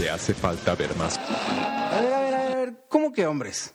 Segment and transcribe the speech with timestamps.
[0.00, 1.18] Te hace falta ver más.
[1.18, 3.74] A ver, a ver, a ver, ¿cómo que hombres?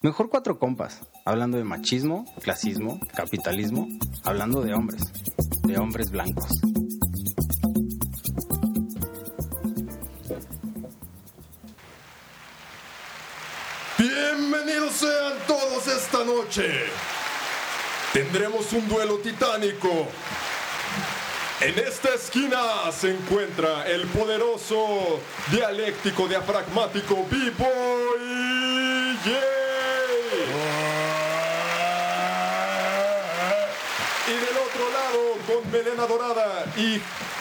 [0.00, 3.86] Mejor cuatro compas, hablando de machismo, clasismo, capitalismo,
[4.24, 5.00] hablando de hombres,
[5.62, 6.50] de hombres blancos.
[13.96, 16.68] Bienvenidos sean todos esta noche.
[18.12, 20.08] Tendremos un duelo titánico.
[21.60, 25.20] En esta esquina se encuentra el poderoso
[25.50, 28.20] dialéctico diafragmático B-Boy.
[34.26, 36.98] Y del otro lado, con melena dorada y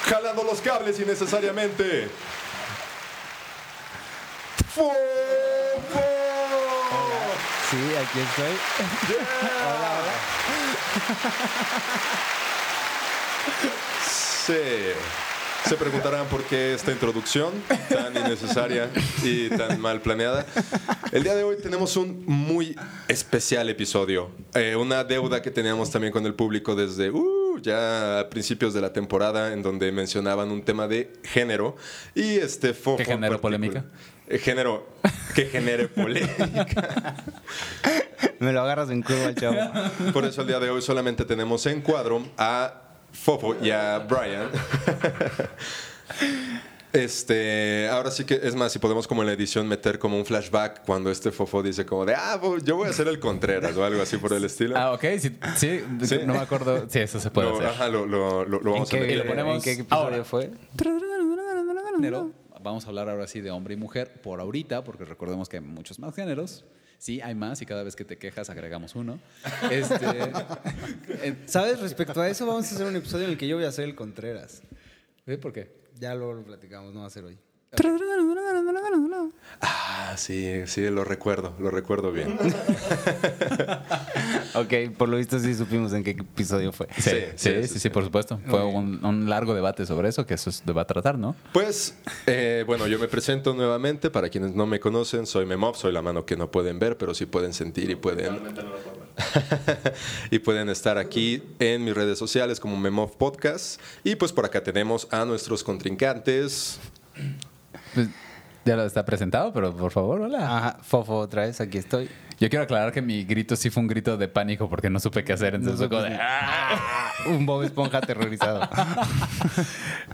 [0.09, 2.09] jalando los cables innecesariamente.
[4.75, 4.93] ¡Fofo!
[7.71, 8.57] Sí, aquí estoy.
[14.49, 14.95] Se,
[15.69, 17.53] se preguntarán por qué esta introducción
[17.87, 18.89] tan innecesaria
[19.21, 20.43] y tan mal planeada.
[21.11, 22.75] El día de hoy tenemos un muy
[23.07, 24.31] especial episodio.
[24.55, 28.81] Eh, una deuda que teníamos también con el público desde uh, ya a principios de
[28.81, 31.75] la temporada, en donde mencionaban un tema de género.
[32.15, 33.85] Y este ¿Qué género polémica?
[34.27, 34.87] Eh, género
[35.35, 37.23] que genere polémica.
[38.39, 39.59] Me lo agarras en curva, chavo.
[40.11, 44.49] Por eso el día de hoy solamente tenemos en cuadro a Fofo y a Brian.
[46.91, 50.25] Este, ahora sí que es más, si podemos como en la edición meter como un
[50.25, 53.85] flashback cuando este Fofo dice como de, ah, yo voy a ser el Contreras o
[53.85, 54.75] algo así por el estilo.
[54.75, 56.19] Ah, ok, sí, sí, Sí.
[56.25, 56.87] no me acuerdo.
[56.89, 57.67] Sí, eso se puede Lo- hacer.
[57.67, 59.17] ajá, lo, lo- lo- lo ¿En vamos a qué, meter.
[59.17, 60.23] lo ponemos en qué episodio ahora.
[60.23, 60.49] fue?
[61.95, 62.31] género.
[62.61, 65.63] Vamos a hablar ahora sí de hombre y mujer por ahorita, porque recordemos que hay
[65.63, 66.65] muchos más géneros.
[66.99, 69.19] Sí, hay más y cada vez que te quejas agregamos uno.
[69.71, 69.95] Este,
[71.07, 71.79] eh, ¿Sabes?
[71.79, 73.85] Respecto a eso, vamos a hacer un episodio en el que yo voy a ser
[73.85, 74.61] el Contreras.
[75.25, 75.37] ¿eh?
[75.37, 75.71] ¿Por qué?
[75.97, 77.37] Ya luego lo platicamos, no va a ser hoy.
[79.61, 82.37] Ah, sí, sí, lo recuerdo, lo recuerdo bien.
[84.55, 86.87] Ok, por lo visto sí supimos en qué episodio fue.
[86.97, 88.39] Sí, sí, sí, sí, por supuesto.
[88.47, 91.35] Fue un, un largo debate sobre eso, que eso se va a tratar, ¿no?
[91.53, 94.09] Pues, eh, bueno, yo me presento nuevamente.
[94.09, 97.13] Para quienes no me conocen, soy Memov, soy la mano que no pueden ver, pero
[97.13, 98.39] sí pueden sentir y pueden.
[100.31, 103.79] y pueden estar aquí en mis redes sociales como Memov Podcast.
[104.03, 106.79] Y pues por acá tenemos a nuestros contrincantes.
[107.93, 108.07] Pues,
[108.65, 110.57] ya lo está presentado, pero por favor, hola.
[110.57, 112.09] Ajá, Fofo otra vez, aquí estoy.
[112.39, 115.23] Yo quiero aclarar que mi grito sí fue un grito de pánico porque no supe
[115.25, 115.55] qué hacer.
[115.55, 118.61] Entonces de, Ah, un Bob Esponja aterrorizado.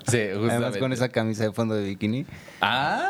[0.07, 0.79] Sí, Además justamente.
[0.79, 2.25] con esa camisa de fondo de bikini.
[2.61, 3.09] Ah,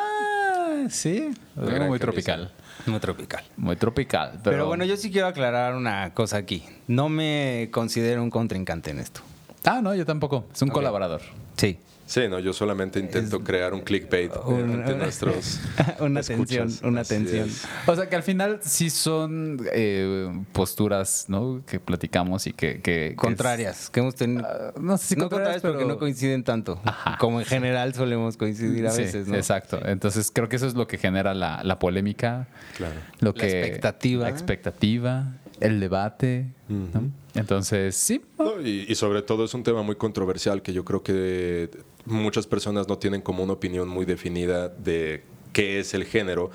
[0.89, 1.29] sí.
[1.55, 2.51] Muy, tropical.
[2.85, 3.43] Muy tropical.
[3.57, 4.31] Muy tropical.
[4.43, 6.63] Pero, Pero, bueno, yo sí quiero aclarar una cosa aquí.
[6.87, 9.21] No me considero un contrincante en esto.
[9.65, 10.45] Ah, no, yo tampoco.
[10.53, 11.21] Es un colaborador.
[11.57, 11.79] Sí.
[12.07, 15.59] Sí, no, yo solamente intento crear un clickbait Un- ante un- nuestros.
[15.99, 17.65] una tensión, una es.
[17.87, 21.63] O sea, que al final sí son eh, posturas, ¿no?
[21.65, 22.75] Que platicamos y que...
[22.75, 24.45] que- que es- Contrarias, que hemos tenido.
[24.45, 26.79] Ah, no sé si no contrarias, contrarias porque pero- no coinciden tanto.
[26.85, 27.17] Ajá.
[27.19, 29.35] Como en general solemos coincidir a Sí, veces, ¿no?
[29.35, 29.79] Exacto.
[29.83, 32.47] Entonces creo que eso es lo que genera la, la polémica.
[32.77, 32.95] Claro.
[33.19, 34.23] Lo La que, expectativa.
[34.25, 36.45] La expectativa, el debate.
[36.69, 37.09] ¿no?
[37.33, 38.21] Entonces, sí.
[38.37, 41.69] No, y, y sobre todo es un tema muy controversial que yo creo que
[42.05, 45.23] muchas personas no tienen como una opinión muy definida de
[45.53, 46.51] qué es el género.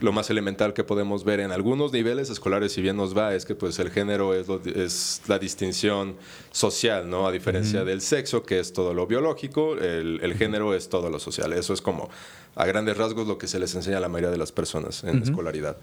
[0.00, 3.44] Lo más elemental que podemos ver en algunos niveles escolares, si bien nos va, es
[3.44, 6.16] que pues el género es, lo- es la distinción
[6.50, 7.26] social, ¿no?
[7.26, 11.18] A diferencia del sexo, que es todo lo biológico, el, el género es todo lo
[11.18, 11.52] social.
[11.52, 12.08] Eso es como
[12.54, 15.16] a grandes rasgos lo que se les enseña a la mayoría de las personas en
[15.18, 15.76] la escolaridad.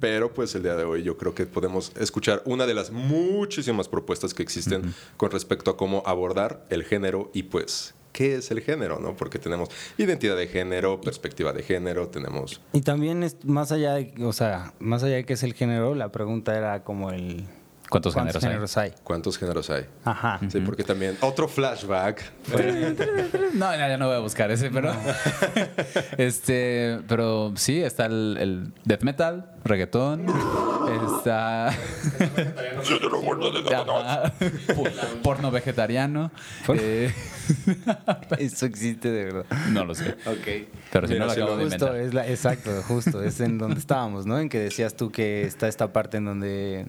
[0.00, 3.88] Pero pues el día de hoy yo creo que podemos escuchar una de las muchísimas
[3.88, 8.60] propuestas que existen con respecto a cómo abordar el género y pues qué es el
[8.60, 9.16] género, ¿no?
[9.16, 12.60] Porque tenemos identidad de género, perspectiva de género, tenemos...
[12.72, 15.94] Y también es más allá de, o sea, más allá de qué es el género,
[15.94, 17.46] la pregunta era como el
[17.90, 18.90] ¿Cuántos géneros hay?
[18.90, 18.94] hay?
[19.02, 19.86] ¿Cuántos géneros hay?
[20.04, 20.38] Ajá.
[20.48, 22.22] Sí, porque también otro flashback.
[23.54, 24.92] No, ya, ya no voy a buscar ese, pero.
[26.18, 27.00] este.
[27.08, 30.26] Pero sí, está el, el death metal, reggaetón,
[31.16, 31.72] Está.
[35.22, 36.30] Porno vegetariano.
[36.74, 37.12] Eh,
[38.38, 39.44] Eso existe de verdad.
[39.70, 40.10] no lo sé.
[40.26, 40.68] Ok.
[40.92, 41.96] Pero si Mira, no lo si acabo lo- de Justo, inventar.
[42.06, 44.38] es la, exacto, justo, es en donde estábamos, ¿no?
[44.38, 46.86] En que decías tú que está esta parte en donde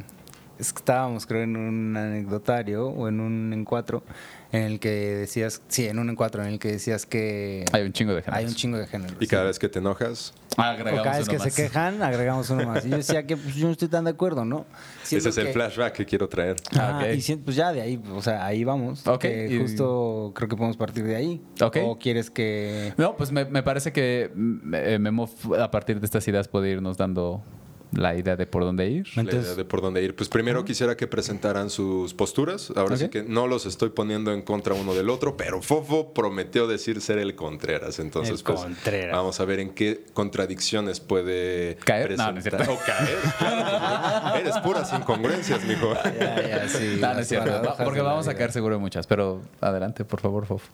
[0.60, 4.04] es que estábamos, creo, en un anecdotario o en un encuatro
[4.52, 7.94] en el que decías, sí, en un encuatro en el que decías que Hay un
[7.94, 8.38] chingo de géneros.
[8.40, 9.16] hay un chingo de géneros.
[9.20, 11.54] Y cada vez que te enojas, Agregamos o cada vez uno que más.
[11.54, 12.84] se quejan, agregamos uno más.
[12.86, 14.66] Y yo decía que pues, yo no estoy tan de acuerdo, ¿no?
[15.04, 16.56] Siento ese es el flashback que quiero traer.
[16.78, 17.16] Ah, Ok.
[17.16, 19.06] y si- pues ya de ahí, o sea, ahí vamos.
[19.08, 21.42] Ok, que y- justo creo que podemos partir de ahí.
[21.62, 21.78] Ok.
[21.84, 22.94] ¿O quieres que...?
[22.98, 25.30] No, pues me, me parece que mm, eh, Memo,
[25.60, 27.44] a partir de estas ideas, puede irnos dando
[27.92, 29.08] la idea de por dónde ir.
[29.16, 30.16] La Entonces- idea de por dónde ir.
[30.16, 32.72] Pues primero quisiera que presentaran sus posturas.
[32.76, 36.68] Ahora sí que no los estoy poniendo en contra uno del otro, pero Fofo prometió
[36.68, 38.00] decir ser el Contreras.
[38.00, 39.16] Entonces, El pues Contreras.
[39.16, 42.18] vamos a ver en qué contradicciones puede ¿Caer?
[42.18, 42.72] No, no es cierto.
[42.72, 43.18] O caer.
[43.40, 44.36] claro.
[44.38, 45.94] Eres puras incongruencias, mijo.
[46.20, 47.76] Ya, ya, sí, No, no es cierto.
[47.84, 49.08] Porque vamos a caer seguro de muchas.
[49.08, 50.68] Pero adelante, por favor, Fofo.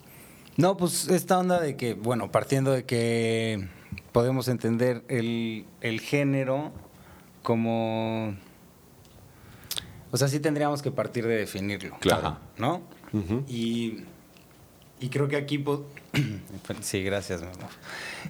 [0.57, 3.67] No, pues esta onda de que, bueno, partiendo de que
[4.11, 6.71] podemos entender el, el género
[7.45, 8.35] como...
[10.11, 11.97] O sea, sí tendríamos que partir de definirlo.
[11.99, 12.37] Claro.
[12.57, 12.81] ¿No?
[13.47, 14.03] Y,
[14.99, 15.63] y creo que aquí...
[16.81, 17.69] sí, gracias, mi amor.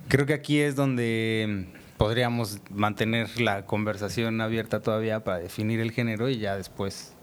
[0.07, 1.67] Creo que aquí es donde
[1.97, 7.13] podríamos mantener la conversación abierta todavía para definir el género y ya después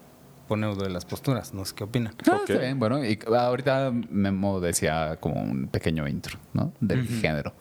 [0.48, 1.52] poner de las posturas.
[1.54, 2.14] No sé qué opinan.
[2.28, 2.50] Ah, Ok.
[2.50, 6.72] está bien, bueno, y ahorita Memo decía como un pequeño intro, ¿no?
[6.80, 7.52] Del género.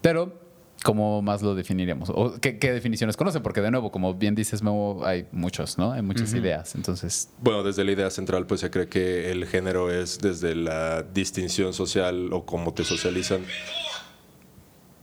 [0.00, 0.41] Pero,
[0.82, 2.10] ¿cómo más lo definiríamos?
[2.10, 3.40] ¿O qué, qué definiciones conoce?
[3.40, 5.92] Porque, de nuevo, como bien dices, Memo, hay muchos, ¿no?
[5.92, 6.74] Hay muchas ideas.
[6.74, 11.02] Entonces, Bueno, desde la idea central, pues se cree que el género es desde la
[11.02, 13.42] distinción social o cómo te socializan.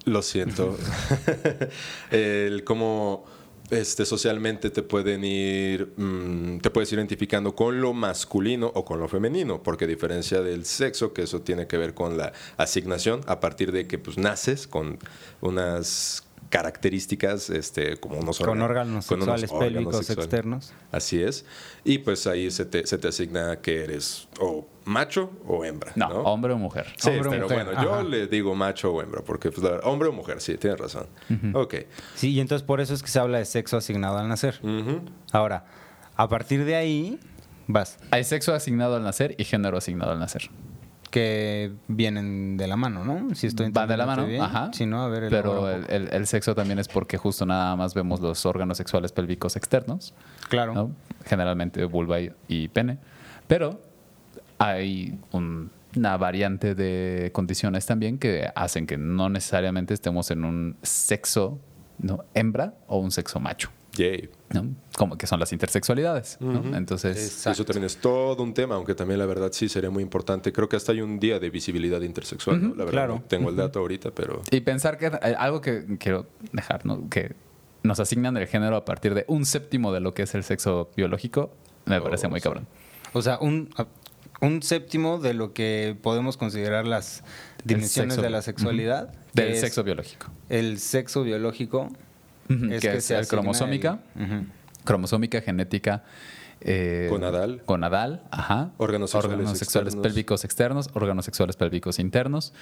[0.06, 0.78] Lo siento.
[2.12, 3.26] el cómo
[3.71, 9.00] este, socialmente te pueden ir, mm, te puedes ir identificando con lo masculino o con
[9.00, 13.21] lo femenino, porque a diferencia del sexo, que eso tiene que ver con la asignación,
[13.27, 14.98] a partir de que pues naces con
[15.42, 20.25] unas características este, como unos Con órganos- órganos con unos sexuales órganos pélvicos sexuales.
[20.25, 20.74] externos.
[20.92, 21.45] Así es.
[21.83, 25.92] Y pues ahí se te, se te asigna que eres o macho o hembra.
[25.96, 26.88] no, No, hombre o mujer.
[26.98, 28.04] Sí, Hombre o pero mujer, bueno, yo ajá.
[28.04, 31.08] le digo macho o hembra, porque pues, la- hombre o mujer, sí, tienes razón.
[31.54, 31.76] Ok.
[32.16, 34.60] Sí, y entonces por eso es que se habla de sexo asignado al nacer.
[35.31, 35.66] Ahora,
[36.16, 37.20] a partir de ahí,
[37.68, 40.50] vas, Hay sexo asignado al nacer y género asignado al nacer.
[41.12, 43.34] que vienen de la mano, ¿no?
[43.34, 44.44] Si estoy Van de la mano, bien.
[44.44, 44.70] ajá.
[44.74, 48.46] Si no, a ver, Pero el sexo también es porque justo nada más vemos los
[48.46, 50.14] órganos sexuales pélvicos externos.
[50.50, 50.74] Claro.
[50.76, 50.92] ¿no?
[51.26, 53.00] Generalmente vulva y, y pene.
[53.48, 53.81] Pero
[54.59, 60.77] hay un- una variante de condiciones también que hacen que no necesariamente estemos en un
[60.83, 61.59] sexo
[61.97, 62.23] ¿no?
[62.35, 63.71] hembra o un sexo macho.
[63.94, 64.29] Yay.
[64.53, 64.67] ¿no?
[64.95, 66.38] Como que son las intersexualidades.
[66.39, 66.77] ¿no?
[66.77, 67.51] Entonces, Exacto.
[67.51, 70.53] Eso también es todo un tema, aunque también la verdad sí sería muy importante.
[70.53, 72.61] Creo que hasta hay un día de visibilidad intersexual.
[72.61, 72.69] ¿no?
[72.69, 73.15] La verdad, claro.
[73.15, 77.09] no tengo el dato ahorita, pero y pensar que eh, algo que quiero dejar, ¿no?
[77.09, 77.33] que
[77.83, 80.91] nos asignan el género a partir de un séptimo de lo que es el sexo
[80.95, 81.51] biológico,
[81.85, 82.44] me parece Oh, muy sí.
[82.44, 82.67] cabrón.
[83.13, 83.69] O sea, un,
[84.41, 87.24] un séptimo de lo que podemos considerar las
[87.63, 88.21] dimensiones sexo.
[88.21, 89.13] de la sexualidad.
[89.33, 90.31] Del que es sexo biológico.
[90.50, 91.89] El sexo biológico.
[92.50, 94.00] Ujú, que es se cromosómica.
[94.18, 94.45] el-
[94.83, 96.03] cromosómica, genética.
[96.61, 97.61] Eh, Gonadal.
[97.65, 98.71] Gonadal, ajá.
[98.77, 100.03] Órganos sexuales sexuales externos.
[100.03, 102.53] pélvicos externos, órganos sexuales pélvicos internos,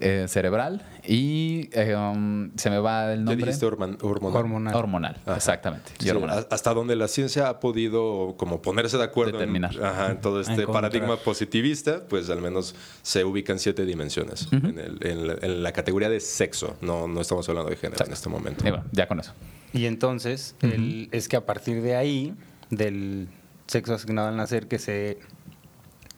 [0.00, 3.46] eh, cerebral y eh, um, se me va el ya nombre.
[3.46, 4.74] dijiste horman- hormonal.
[4.74, 5.16] Hormonal.
[5.34, 5.92] Exactamente.
[5.98, 6.46] Sí, hormonal.
[6.50, 10.66] hasta donde la ciencia ha podido como ponerse de acuerdo en- ajá, en, todo este
[10.66, 15.72] paradigma positivista, pues al menos se ubican siete dimensiones en, el- en la, en la
[15.72, 16.76] categoría de sexo.
[16.82, 18.66] No, no estamos hablando de género en este momento.
[18.66, 19.32] Y bueno, ya con eso.
[19.72, 22.34] Y entonces, el- es que a partir de ahí,
[22.70, 23.28] del
[23.66, 25.18] sexo asignado al nacer, que se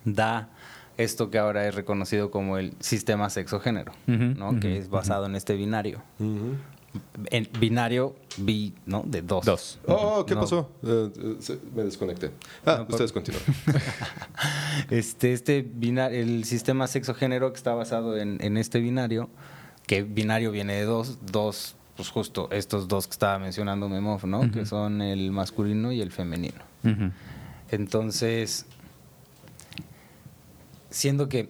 [0.05, 0.49] da
[0.97, 4.59] esto que ahora es reconocido como el sistema sexo-género, ¿no?
[4.61, 6.03] que es basado en este binario.
[7.31, 9.03] En binario, bi, ¿no?
[9.07, 9.45] De dos.
[9.45, 9.79] Dos.
[9.87, 10.41] Oh, ¿qué No.
[10.41, 10.71] pasó?
[10.83, 11.11] Eh,
[11.49, 12.31] eh, me desconecté.
[12.65, 13.43] Ah, No, por- ustedes continúen.
[14.91, 19.29] Este, este binario, el sistema sexo-género que está basado en, en este binario,
[19.87, 24.51] que binario viene de dos, dos, pues justo estos dos que estaba mencionando Memov, ¿no?
[24.51, 26.61] Que son el masculino y el femenino.
[26.85, 27.11] Ujú.
[27.71, 28.67] Entonces,
[30.91, 31.49] siendo que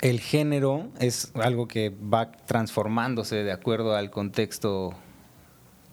[0.00, 4.94] el género es algo que va transformándose de acuerdo al contexto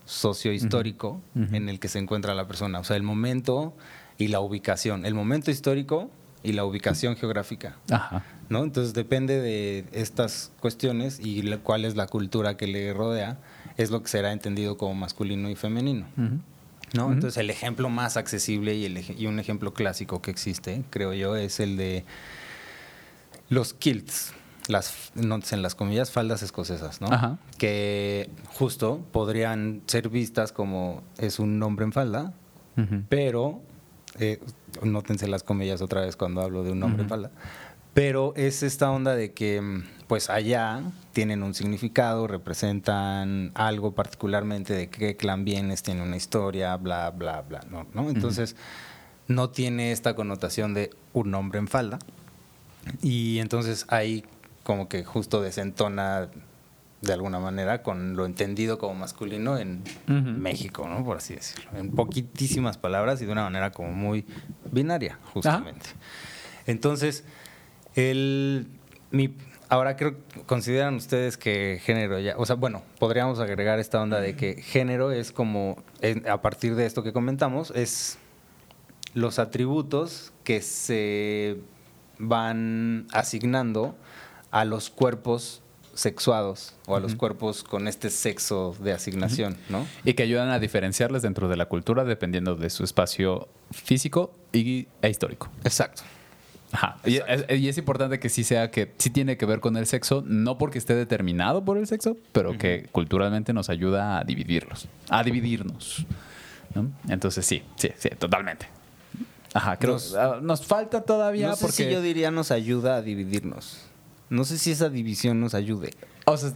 [0.05, 2.79] sociohistórico en el que se encuentra la persona.
[2.79, 3.73] O sea, el momento
[4.17, 5.05] y la ubicación.
[5.05, 6.09] El momento histórico
[6.43, 7.75] y la ubicación geográfica.
[7.91, 8.23] Ajá.
[8.49, 8.63] ¿no?
[8.63, 13.37] Entonces depende de estas cuestiones y la- cuál es la cultura que le rodea,
[13.75, 16.05] es lo que será entendido como masculino y femenino.
[16.17, 16.39] Ujú.
[16.93, 17.11] ¿No?
[17.11, 21.35] Entonces el ejemplo más accesible y, el, y un ejemplo clásico que existe, creo yo,
[21.35, 22.05] es el de
[23.49, 24.33] los kilts,
[24.67, 27.07] las, no en las comillas, faldas escocesas, ¿no?
[27.07, 27.37] Ajá.
[27.57, 32.33] Que justo podrían ser vistas como es un hombre en falda,
[33.09, 33.61] pero,
[34.19, 34.39] eh,
[34.83, 37.31] nótense las comillas otra vez cuando hablo de un hombre en falda,
[37.97, 44.75] pero es esta onda de que, mm, pues allá tienen un significado, representan algo particularmente
[44.75, 47.87] de qué clan vienes, tiene una historia, bla, bla, bla, ¿no?
[47.95, 48.07] ¿no?
[48.11, 48.55] Entonces,
[49.27, 51.97] no tiene esta connotación de un hombre en falda.
[53.01, 54.23] Y entonces ahí
[54.61, 56.29] como que justo desentona
[57.01, 61.03] de alguna manera con lo entendido como masculino en México, ¿no?
[61.03, 61.71] Por así decirlo.
[61.75, 64.23] En poquitísimas palabras y de una manera como muy
[64.71, 65.87] binaria, justamente.
[66.67, 67.23] Entonces,
[67.97, 68.67] el,
[69.11, 69.35] mi,
[69.69, 74.35] ahora creo, consideran ustedes que género ya, o sea, bueno, podríamos agregar esta onda de
[74.35, 75.83] que género es como,
[76.29, 78.19] a partir de esto que comentamos, es
[79.13, 81.57] los atributos que se
[82.19, 83.95] van asignando
[84.51, 85.63] a los cuerpos
[85.95, 89.87] sexuados o a los cuerpos con este sexo de asignación, ¿no?
[90.03, 94.87] Y que ayudan a diferenciarles dentro de la cultura dependiendo de su espacio físico y,
[95.01, 95.49] e histórico.
[95.63, 96.03] Exacto.
[96.77, 96.97] Ajá.
[97.05, 97.17] Y
[97.67, 100.77] es, importante que sí sea que sí tiene que ver con el sexo, no porque
[100.77, 106.05] esté determinado por el sexo, pero que culturalmente nos ayuda a dividirlos, a dividirnos.
[107.09, 108.67] Entonces sí, sí, sí, totalmente.
[109.55, 112.97] Ajá, creo nos, ah, nos falta todavía no sé porque si yo diría nos ayuda
[112.97, 113.81] a dividirnos.
[114.29, 115.95] No sé si esa división nos ayude.
[116.25, 116.51] O sea,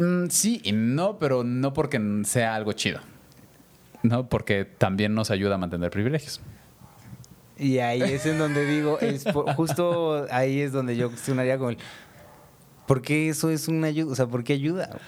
[0.00, 2.98] mm, sí y no, pero no porque sea algo chido.
[4.02, 6.40] No, porque también nos ayuda a mantener privilegios.
[7.58, 9.24] Y ahí es en donde digo, es
[9.56, 11.78] justo ahí es donde yo cuestionaría con el.
[12.86, 14.12] ¿Por qué eso es una ayuda?
[14.12, 14.98] O sea, ¿por qué ayuda?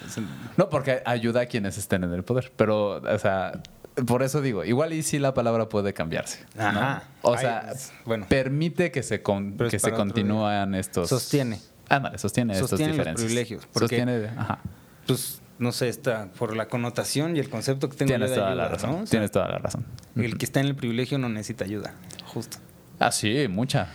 [0.56, 2.52] no, porque ayuda a quienes estén en el poder.
[2.56, 3.60] Pero, o sea,
[4.06, 6.44] por eso digo, igual y sí la palabra puede cambiarse.
[6.58, 7.04] Ajá.
[7.22, 7.72] O sea,
[8.04, 8.26] bueno.
[8.28, 11.08] permite que se, que se continúen estos.
[11.08, 11.60] Sostiene.
[11.88, 13.14] Ándale, sostiene, sostiene estos diferencias.
[13.14, 13.68] privilegios.
[13.72, 14.58] sostiene, ajá.
[15.06, 18.68] Pues no sé, está por la connotación y el concepto que tengo Tienes toda la
[18.68, 19.04] razón.
[19.06, 19.84] Tienes toda la razón.
[20.16, 21.94] El que está en el privilegio no necesita ayuda,
[22.36, 22.58] justo.
[22.98, 23.88] Ah, sí, mucha.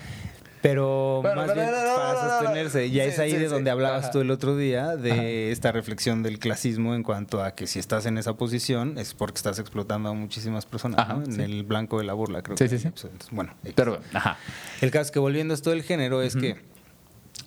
[0.64, 2.90] Pero más bien para sostenerse.
[2.90, 6.96] Ya es ahí de donde hablabas tú el otro día de esta reflexión del clasismo
[6.96, 10.66] en cuanto a que si estás en esa posición es porque estás explotando a muchísimas
[10.66, 11.24] personas, ¿no?
[11.24, 12.68] En el blanco de la burla, creo que.
[12.68, 13.08] Sí, sí, sí.
[13.30, 14.38] bueno, pero, ajá.
[14.82, 16.58] El caso es que volviendo a esto del género es que,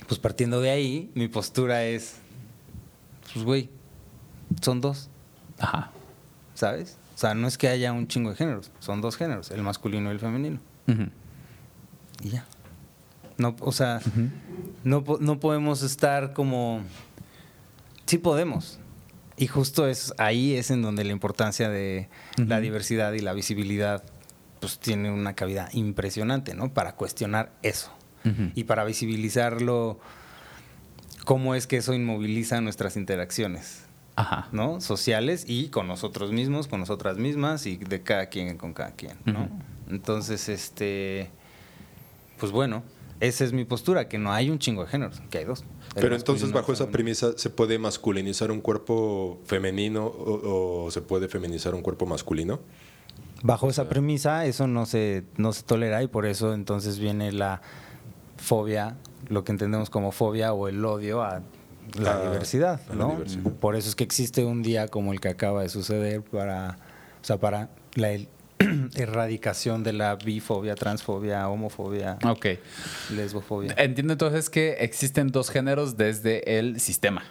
[0.06, 2.18] pues partiendo de ahí, mi postura es,
[3.32, 3.68] pues güey,
[4.60, 5.08] son dos.
[5.58, 5.90] Ajá.
[6.54, 6.98] ¿Sabes?
[7.16, 10.08] O sea, no es que haya un chingo de géneros, son dos géneros, el masculino
[10.10, 10.60] y el femenino.
[12.22, 12.46] Y ya.
[13.36, 14.00] No, o sea,
[14.84, 16.82] no, no podemos estar como...
[18.06, 18.78] Sí podemos.
[19.36, 24.04] Y justo es ahí es en donde la importancia de la diversidad y la visibilidad
[24.60, 26.72] pues tiene una cabida impresionante, ¿no?
[26.72, 27.92] Para cuestionar eso.
[28.54, 30.00] Y para visibilizarlo,
[31.26, 33.84] cómo es que eso inmoviliza nuestras interacciones.
[34.16, 34.48] Ajá.
[34.52, 34.80] ¿no?
[34.80, 39.16] Sociales y con nosotros mismos, con nosotras mismas y de cada quien con cada quien,
[39.24, 39.48] ¿no?
[39.88, 41.30] Entonces, este,
[42.38, 42.82] pues bueno,
[43.20, 45.64] esa es mi postura, que no hay un chingo de géneros, que hay dos.
[45.94, 51.74] Pero entonces, bajo esa premisa, ¿se puede masculinizar un cuerpo femenino o, se puede feminizar
[51.74, 52.60] un cuerpo masculino?
[53.42, 57.60] Bajo esa premisa, eso no se, no se tolera y por eso entonces viene la
[58.36, 58.96] fobia,
[59.28, 61.42] lo que entendemos como fobia o el odio a
[61.98, 63.22] la diversidad, ¿no?
[63.60, 66.78] Por eso es que existe un día como el que acaba de suceder para,
[67.20, 68.08] o sea, para la
[68.94, 72.46] erradicación de la bifobia, transfobia, homofobia, Ok.
[73.12, 73.74] lesbofobia.
[73.76, 77.24] Entiendo entonces que existen dos géneros desde el sistema.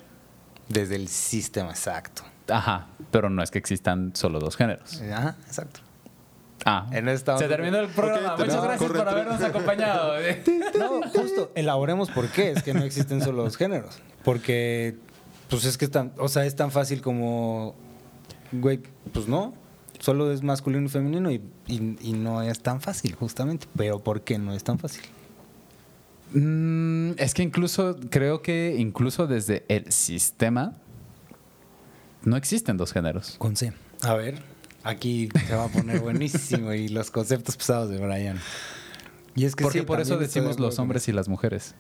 [0.70, 2.24] Desde el sistema, exacto.
[2.50, 5.02] Ajá, pero no es que existan solo dos géneros.
[5.02, 5.80] Ajá, exacto.
[6.66, 8.38] Ah, En esta se terminó el programa.
[8.38, 10.14] Muchas no, gracias corre, por habernos acompañado.
[10.80, 14.00] No, justo, elaboremos por qué es que no existen solo dos géneros.
[14.24, 14.96] Porque,
[15.50, 17.76] pues es que es tan, o sea, es tan fácil como,
[18.54, 18.80] güey,
[19.12, 19.54] pues no,
[20.00, 23.68] solo es masculino y femenino y, y- y no es tan fácil, justamente.
[23.78, 25.04] Pero ¿por qué no es tan fácil?
[26.34, 30.74] Mm, es que incluso, creo que incluso desde el sistema
[32.24, 33.36] no existen dos géneros.
[33.38, 33.74] Con C.
[34.02, 34.42] A ver,
[34.84, 38.40] aquí se va a poner buenísimo y los conceptos pesados de Brian.
[39.36, 41.76] Y es que Porque sí, por eso decimos los hombres y las mujeres.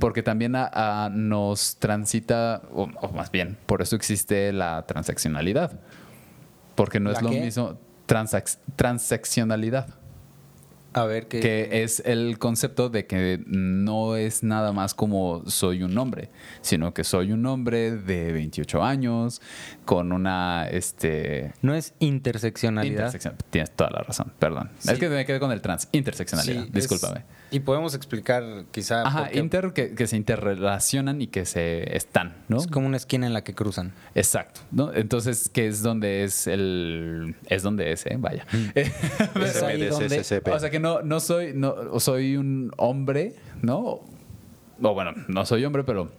[0.00, 5.80] Porque también a- a nos transita, o, o más bien, por eso existe la transaccionalidad.
[6.74, 7.40] Porque no es ¿La lo qué?
[7.40, 9.88] mismo transac- transaccionalidad.
[10.96, 11.40] A ver, ¿qué?
[11.40, 16.30] que es el concepto de que no es nada más como soy un hombre,
[16.62, 19.42] sino que soy un hombre de 28 años
[19.84, 23.12] con una este No es interseccionalidad.
[23.12, 24.70] intersección- Tienes toda la razón, perdón.
[24.78, 24.90] Sí.
[24.90, 27.24] Es que me quedé con el trans, interseccionalidad, Sí, es- discúlpame.
[27.50, 31.96] Y podemos explicar quizá Ajá, por qué inter que, que se interrelacionan y que se
[31.96, 32.58] están, ¿no?
[32.58, 33.92] es como una esquina en la que cruzan.
[34.14, 34.92] Exacto, ¿no?
[34.92, 38.16] Entonces, que es donde es el es donde es, ¿eh?
[38.18, 38.46] Vaya.
[38.74, 40.48] Es ahí donde- MDCCP.
[40.48, 44.00] O sea que no, no soy, no, soy un hombre, ¿no?
[44.82, 46.10] O bueno, no soy hombre, pero.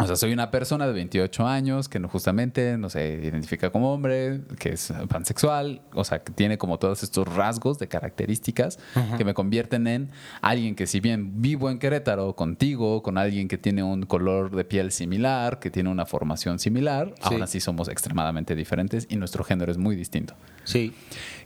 [0.00, 3.92] O sea, soy una persona de 28 años que no, justamente no se identifica como
[3.92, 8.78] hombre, que es pansexual, o sea, que tiene como todos estos rasgos de características
[9.16, 13.58] que me convierten en alguien que si bien vivo en Querétaro contigo, con alguien que
[13.58, 17.34] tiene un color de piel similar, que tiene una formación similar, Sí.
[17.34, 20.92] aún así somos extremadamente diferentes y nuestro género es muy distinto Sí.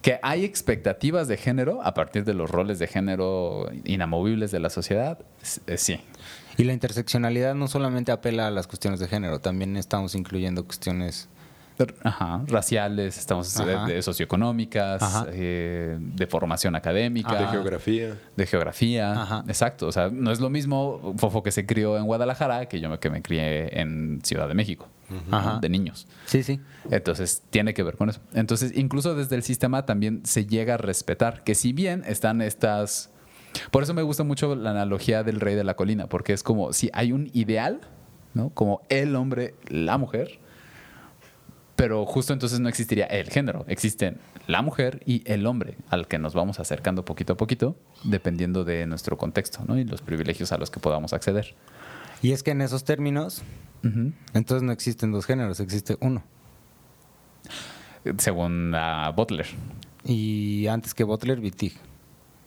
[0.02, 4.68] que hay expectativas de género a partir de los roles de género inamovibles de la
[4.68, 5.18] sociedad,
[5.66, 6.00] eh, sí.
[6.58, 11.28] Y la interseccionalidad no solamente apela a las cuestiones de género, también estamos incluyendo cuestiones
[12.04, 13.86] Ajá, raciales, estamos de, Ajá.
[13.86, 18.16] de socioeconómicas, eh, de formación académica, de geografía.
[18.36, 19.44] de geografía, Ajá.
[19.48, 19.86] exacto.
[19.88, 22.98] O sea, no es lo mismo Fofo que se crió en Guadalajara que yo me-
[22.98, 24.86] que me crié en Ciudad de México,
[25.28, 25.36] ¿no?
[25.36, 25.58] Ajá.
[25.60, 26.06] de niños.
[26.26, 26.60] Sí, sí.
[26.90, 28.20] Entonces, tiene que ver con eso.
[28.34, 33.10] Entonces, incluso desde el sistema también se llega a respetar que si bien están estas...
[33.70, 36.72] Por eso me gusta mucho la analogía del rey de la colina, porque es como
[36.72, 37.80] si hay un ideal,
[38.34, 38.50] ¿no?
[38.50, 40.40] Como el hombre, la mujer,
[41.76, 46.18] pero justo entonces no existiría el género, existen la mujer y el hombre, al que
[46.18, 49.78] nos vamos acercando poquito a poquito, dependiendo de nuestro contexto, ¿no?
[49.78, 51.54] Y los privilegios a los que podamos acceder.
[52.22, 53.42] Y es que en esos términos,
[53.82, 56.22] entonces no existen dos géneros, existe uno.
[58.18, 58.74] Según
[59.16, 59.46] Butler.
[60.04, 61.74] Y antes que Butler, Wittig.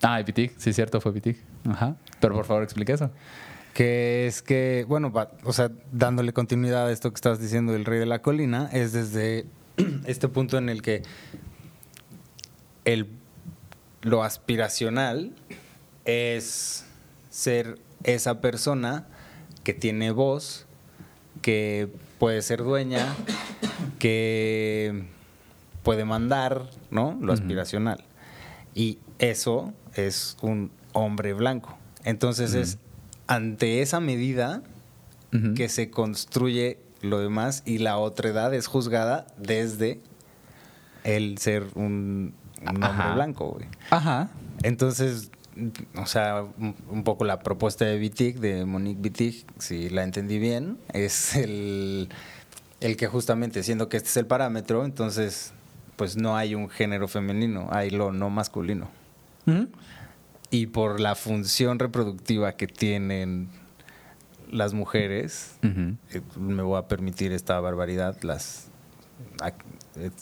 [0.08, 1.38] Ah, Wittig, sí, cierto, fue Wittig.
[1.68, 1.96] Ajá.
[2.20, 3.10] Pero por favor, explique eso.
[3.74, 7.86] Que es que, bueno, va- o sea, dándole continuidad a esto que estabas diciendo del
[7.86, 9.46] rey de la colina, es desde
[10.06, 11.02] este punto en el que
[12.86, 13.08] el,
[14.02, 15.34] lo aspiracional
[16.06, 16.86] es
[17.30, 19.08] ser esa persona
[19.64, 20.66] que tiene voz,
[21.42, 23.14] que puede ser dueña,
[24.00, 25.06] que
[25.84, 27.18] puede mandar, ¿no?
[27.22, 28.04] Lo aspiracional.
[28.74, 31.78] Y eso es un hombre blanco.
[32.04, 32.78] Entonces es
[33.28, 34.62] ante esa medida
[35.56, 40.00] que se construye lo demás y la otredad es juzgada desde
[41.04, 43.14] el ser un, un hombre Ajá.
[43.16, 43.66] blanco, güey.
[43.90, 44.30] Ajá.
[44.64, 45.30] Entonces,
[45.98, 50.40] o sea, un, un poco la propuesta de Wittig, de Monique Wittig, si la entendí
[50.40, 52.08] bien, es el,
[52.80, 55.54] el que justamente, siendo que este es el parámetro, entonces,
[55.98, 58.90] pues no hay un género femenino, hay lo no masculino.
[60.50, 63.50] Y por la función reproductiva que tienen
[64.52, 68.70] las mujeres, eh, me voy a permitir esta barbaridad, las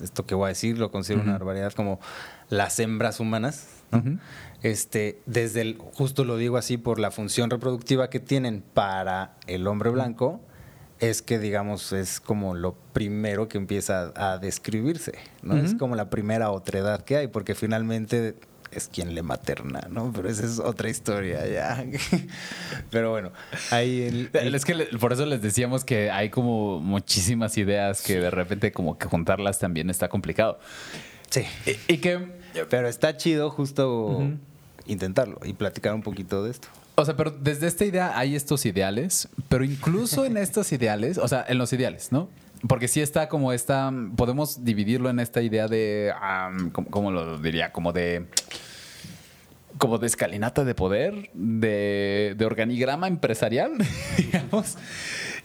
[0.01, 1.99] esto que voy a decir lo considero una barbaridad como
[2.49, 3.67] las hembras humanas.
[4.63, 9.67] Este, desde el, justo lo digo así por la función reproductiva que tienen para el
[9.67, 10.41] hombre blanco,
[10.99, 15.57] es que digamos es como lo primero que empieza a describirse, ¿no?
[15.57, 18.35] Es como la primera otredad que hay, porque finalmente
[18.75, 20.11] es quien le materna, ¿no?
[20.13, 21.83] Pero esa es otra historia ya.
[22.91, 23.31] Pero bueno,
[23.71, 28.19] ahí el, el- Es que por eso les decíamos que hay como muchísimas ideas que
[28.19, 30.59] de repente como que juntarlas también está complicado.
[31.29, 31.43] sí.
[31.65, 32.19] Y, y que,
[32.69, 34.21] Pero está chido justo
[34.85, 36.67] intentarlo y platicar un poquito de esto.
[36.95, 41.27] o sea, pero desde esta idea hay estos ideales, pero incluso en estos ideales, o
[41.27, 42.29] sea, en los ideales, ¿no?
[42.67, 47.71] Porque sí está como esta, podemos dividirlo en esta idea de, am, ¿cómo, lo diría?
[47.73, 48.27] Como de,
[49.77, 53.73] como de escalinata de poder, de, de organigrama empresarial,
[54.17, 54.77] digamos.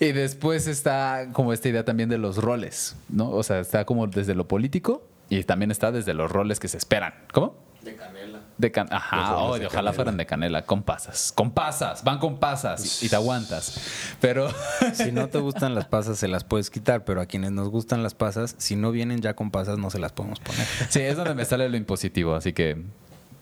[0.00, 3.30] Y después está como esta idea también de los roles, ¿no?
[3.30, 6.76] O sea, está como desde lo político y también está desde los roles que se
[6.78, 7.14] esperan.
[7.32, 7.56] ¿Cómo?
[7.82, 8.17] De canela.
[8.58, 9.92] De can Ajá, oh, de ojalá canela.
[9.92, 11.32] fueran de canela, con pasas.
[11.32, 13.80] Con pasas, van con pasas y, te aguantas.
[14.20, 14.48] Pero
[14.94, 18.02] Si no te gustan las pasas, se las puedes quitar, pero a quienes nos gustan
[18.02, 20.66] las pasas, si no vienen ya con pasas, no se las podemos poner.
[20.90, 22.82] sí, es donde me sale lo impositivo, así que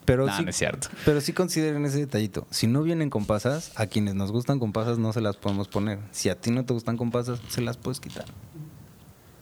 [0.04, 0.88] Pero, sí, no es cierto.
[1.06, 2.46] pero sí consideren ese detallito.
[2.50, 5.66] Si no vienen con pasas, a quienes nos gustan con pasas no se las podemos
[5.68, 5.98] poner.
[6.12, 8.26] Si a ti no te gustan con pasas, se las puedes quitar.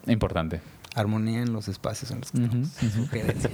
[0.07, 0.61] importante.
[0.95, 2.93] Armonía en los espacios en los que Ujú, estamos.
[2.95, 3.49] Sugerencia.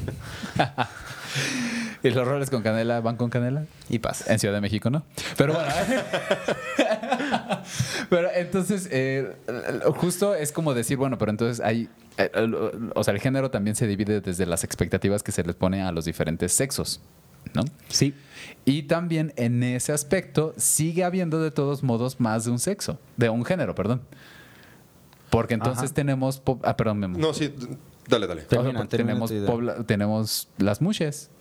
[2.03, 3.65] ¿Y los roles con canela van con canela?
[3.89, 4.29] Y pasas.
[4.29, 5.03] En Ciudad de México, ¿no?
[5.37, 5.69] Pero bueno.
[8.09, 9.35] pero entonces, eh,
[9.97, 11.89] justo es como decir, bueno, pero entonces hay.
[12.17, 12.29] eh,
[12.95, 15.91] O sea, el género también se divide desde las expectativas que se les pone a
[15.91, 17.01] los diferentes sexos.
[17.55, 17.63] ¿no?
[17.89, 18.13] Sí.
[18.65, 23.29] Y también en ese aspecto sigue habiendo de todos modos más de un sexo, de
[23.29, 24.01] un género, perdón.
[25.31, 25.93] Porque entonces Ajá.
[25.95, 26.39] tenemos...
[26.39, 27.17] po- Ah, perdón, Memo.
[27.17, 27.51] No, sí,
[28.07, 28.41] dale, dale.
[28.41, 29.47] O sea, Termina, porque termina tenemos, tu idea.
[29.49, 31.31] pobla- tenemos las mushes.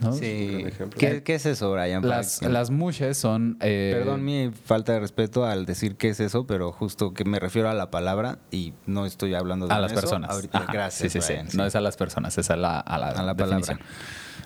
[0.00, 0.12] ¿no?
[0.12, 0.64] Sí.
[0.98, 2.06] ¿Qué, qué es eso, Brian?
[2.06, 3.56] Las, que- las mushes son...
[3.60, 7.38] eh, Perdón mi falta de respeto al decir qué es eso, pero justo que me
[7.38, 10.00] refiero a la palabra y no estoy hablando de a las eso.
[10.00, 10.30] personas.
[10.30, 11.12] Ahorita, Ajá, gracias.
[11.12, 11.56] Sí, sí, Brian, sí.
[11.56, 13.78] No es a las personas, es a la, a la, A la definición.
[13.78, 13.96] palabra.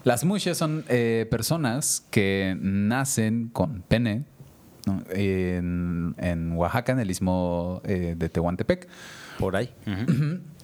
[0.04, 4.26] Las mushes son eh, personas que nacen con pene
[4.88, 5.02] ¿no?
[5.10, 8.88] en, en Oaxaca, en el istmo eh, de Tehuantepec.
[9.38, 9.72] Por ahí.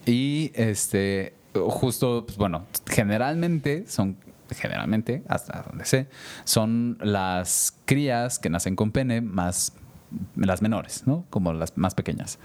[0.06, 4.16] Y este, justo, pues, bueno, generalmente son,
[4.50, 6.08] generalmente, hasta donde sé,
[6.44, 9.72] son las crías que nacen con pene más
[10.36, 11.24] las menores, ¿no?
[11.30, 12.38] Como las más pequeñas.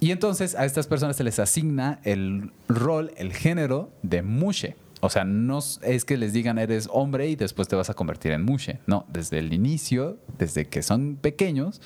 [0.00, 4.76] Y entonces a estas personas se les asigna el rol, el género de mushe.
[5.00, 8.32] O sea, no es que les digan eres hombre y después te vas a convertir
[8.32, 8.80] en mushe.
[8.86, 11.80] No, desde el inicio, desde que son pequeños,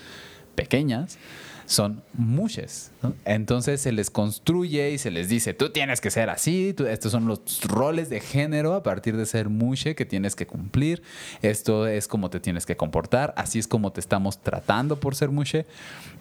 [0.55, 1.19] pequeñas,
[1.67, 2.91] son mushes.
[3.25, 7.27] Entonces se les construye y se les dice, tú tienes que ser así, estos son
[7.27, 11.03] los roles de género a partir de ser mushe que tienes que cumplir,
[11.43, 15.31] esto es como te tienes que comportar, así es como te estamos tratando por ser
[15.31, 15.67] mushe.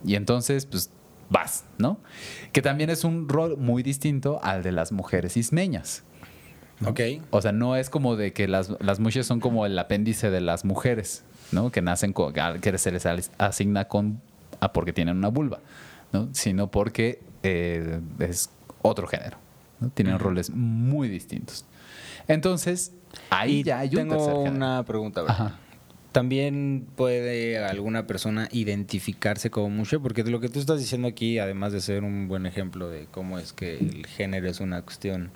[0.06, 0.90] Y entonces, pues
[1.30, 2.00] vas, ¿no?
[2.52, 6.04] Que también es un rol muy distinto al de las mujeres ismeñas.
[6.86, 7.00] Ok.
[7.30, 10.42] O sea, no es como de que las, las mushes son como el apéndice de
[10.42, 11.72] las mujeres, ¿no?
[11.72, 13.06] Que nacen con, que se les
[13.38, 14.22] asigna con,
[14.60, 15.60] ah, porque tienen una vulva,
[16.12, 16.30] ¿no?
[16.34, 18.50] Sino porque eh, es
[18.82, 19.38] otro género,
[19.80, 19.90] ¿no?
[19.90, 21.66] Tienen roles muy distintos.
[22.28, 22.92] Entonces,
[23.30, 24.56] ahí Y ya hay un tengo tercer género.
[24.56, 25.22] una pregunta.
[25.22, 25.36] Brian.
[25.36, 25.60] Ajá.
[26.12, 30.00] ¿También puede alguna persona identificarse como mushe?
[30.00, 33.40] Porque lo que tú estás diciendo aquí, además de ser un buen ejemplo de cómo
[33.40, 35.32] es que el género es una cuestión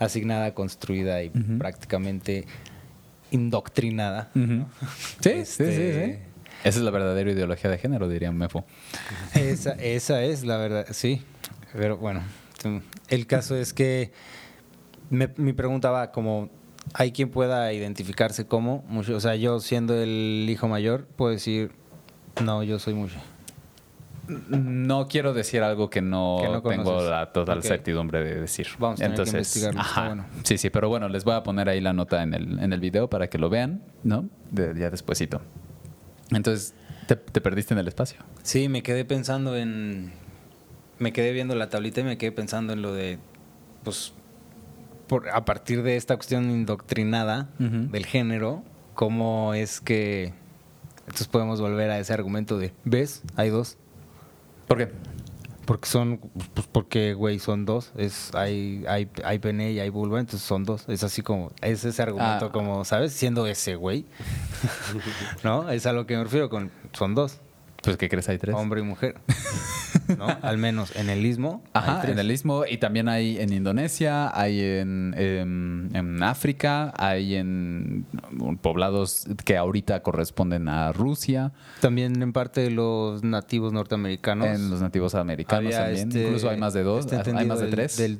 [0.00, 2.46] asignada, construida y prácticamente
[3.30, 4.30] indoctrinada.
[4.34, 4.64] Sí, sí,
[5.20, 5.32] sí,
[5.62, 6.22] Este- sí.
[6.62, 8.66] Esa es la verdadera ideología de género, diría Mefo.
[9.34, 11.22] Esa, esa es la verdad, sí.
[11.72, 12.20] Pero bueno,
[13.08, 14.12] el caso es que
[15.08, 16.50] me- mi pregunta va como,
[16.92, 19.14] ¿hay quien pueda identificarse como mushe?
[19.14, 21.70] O sea, yo siendo el hijo mayor, puedo decir,
[22.44, 23.16] no, yo soy mushe.
[24.48, 27.64] No quiero decir algo que no, Que no tengo la total Ok.
[27.64, 28.68] certidumbre de decir.
[28.78, 30.26] Vamos a tener que Entonces, está bueno.
[30.44, 32.80] Sí, sí, pero bueno, les voy a poner ahí la nota en el, en el
[32.80, 34.28] video para que lo vean, ¿no?
[34.50, 35.40] De- ya despuesito.
[36.30, 36.74] Entonces,
[37.06, 38.20] te, te perdiste en el espacio.
[38.42, 40.12] Sí, me quedé pensando en...
[40.98, 43.18] Me quedé viendo la tablita y me quedé pensando en lo de,
[43.84, 44.12] pues,
[45.08, 48.62] por, a partir de esta cuestión indoctrinada del género,
[48.94, 50.34] cómo es que...
[51.00, 53.22] Entonces podemos volver a ese argumento de, ¿ves?
[53.34, 53.78] Hay dos.
[54.70, 54.88] ¿Por qué?
[55.64, 56.18] Porque son,
[56.54, 57.90] pues porque, güey, son dos.
[57.96, 60.88] Es, hay, hay, hay pene y hay vulva, entonces son dos.
[60.88, 62.52] Es así como, es ese argumento Ah.
[62.52, 63.12] como, ¿sabes?
[63.12, 64.04] Siendo ese, güey.
[65.42, 65.68] ¿No?
[65.70, 67.38] Es a lo que me refiero con, son dos.
[67.82, 68.28] Pues, ¿qué crees?
[68.28, 68.54] Hay tres.
[68.54, 69.16] Hombre y mujer.
[70.18, 70.26] ¿No?
[70.42, 71.62] Al menos en el istmo.
[71.72, 77.36] Ajá, en el istmo y también hay en Indonesia, hay en, em, en África, hay
[77.36, 78.06] en
[78.60, 84.46] poblados que ahorita corresponden a Rusia, También en parte de los nativos norteamericanos.
[84.48, 86.08] en los nativos americanos había también.
[86.08, 87.96] este- Incluso hay más de dos, este hay más de del- tres.
[87.96, 88.18] Del,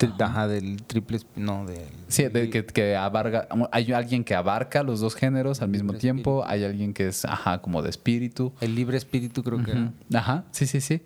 [0.00, 1.86] tri- ajá, del triple, no, del...
[2.08, 6.42] Sí, de que, que abarca, hay alguien que abarca los dos géneros al mismo tiempo,
[6.46, 8.52] hay alguien que es, ajá, como de espíritu.
[8.60, 10.16] El libre espíritu creo que.
[10.16, 11.02] Ajá, sí, sí, sí.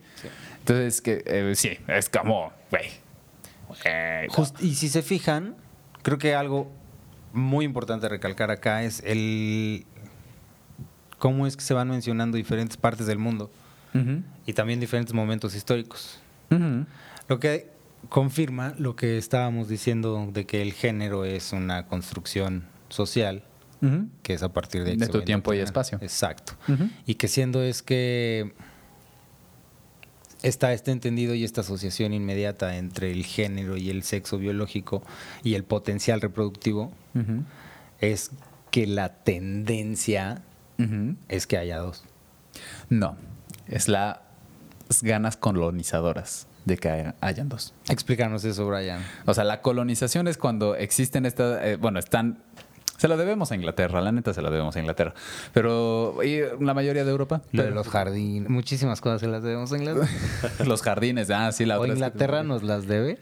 [0.61, 2.85] Entonces, que eh, sí, es como, güey.
[3.85, 4.29] eh,
[4.61, 5.57] y si se fijan,
[6.03, 6.73] creo que algo
[7.35, 9.85] muy importante a recalcar acá es el
[11.19, 13.51] cómo es que se van mencionando diferentes partes del mundo
[14.47, 16.21] y también diferentes momentos históricos.
[17.29, 17.74] Lo que
[18.09, 23.45] confirma lo que estábamos diciendo de que el género es una construcción social
[24.23, 25.99] que es a partir de, tu tiempo y espacio.
[26.01, 26.55] Exacto.
[27.07, 28.55] Y que siendo es que
[30.43, 35.03] está este entendido y esta asociación inmediata entre el género y el sexo biológico
[35.43, 36.93] y el potencial reproductivo
[38.01, 38.31] es
[38.71, 40.43] que la tendencia
[41.29, 42.05] es que haya dos.
[42.89, 43.17] No,
[43.69, 44.19] es las
[45.03, 47.75] ganas colonizadoras de que haya- hayan dos.
[47.89, 49.01] Explícanos eso, Brian.
[49.27, 52.39] O sea, la colonización es cuando existen estas, eh, bueno, están,
[52.97, 55.15] se lo debemos a Inglaterra, la neta se lo debemos a Inglaterra,
[55.53, 59.77] pero y la mayoría de Europa, pero- los jardines, muchísimas cosas se las debemos a
[59.77, 60.09] Inglaterra.
[60.67, 63.19] los jardines, ah, sí, la ¿O otra es que- Inglaterra nos las debe?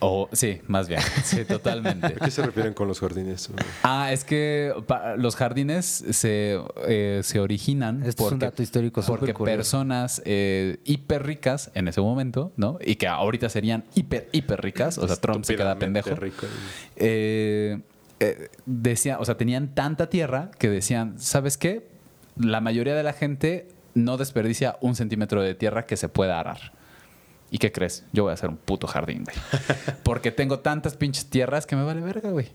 [0.00, 2.06] O sí, más bien, sí, totalmente.
[2.06, 3.50] ¿A qué se refieren con los jardines?
[3.82, 4.72] Ah, es que
[5.16, 10.78] los jardines se, eh, se originan Esto es un dato histórico súper porque personas eh,
[10.84, 12.78] hiper ricas en ese momento, ¿no?
[12.84, 16.14] Y que ahorita serían hiper, hiper ricas, o sea, Trump se queda pendejo.
[16.14, 16.46] rico.
[16.96, 17.80] eh,
[18.20, 21.88] eh, decían, o sea, tenían tanta tierra que decían, ¿sabes qué?
[22.36, 26.72] La mayoría de la gente no desperdicia un centímetro de tierra que se pueda arar.
[27.54, 28.04] ¿Y qué crees?
[28.12, 29.36] Yo voy a hacer un puto jardín, güey.
[30.02, 32.48] Porque tengo tantas pinches tierras que me vale verga, güey.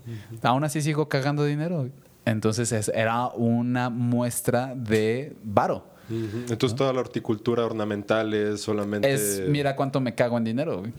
[0.43, 1.77] Aún así sigo cagando dinero.
[1.77, 1.91] güey.
[2.25, 5.85] Entonces es- era una muestra de varo.
[6.09, 9.13] Entonces toda la horticultura ornamental es solamente...
[9.13, 10.91] Es, mira cuánto me cago en dinero, güey.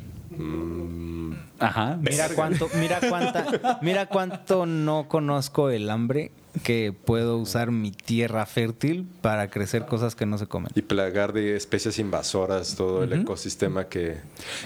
[0.44, 1.98] Mm, Ajá.
[2.00, 8.46] Mira cuánto, mira cuánta, mira cuánto no conozco el hambre que puedo usar mi tierra
[8.46, 10.70] fértil para crecer cosas que no se comen.
[10.74, 14.16] y plagar de especies invasoras todo el ecosistema que...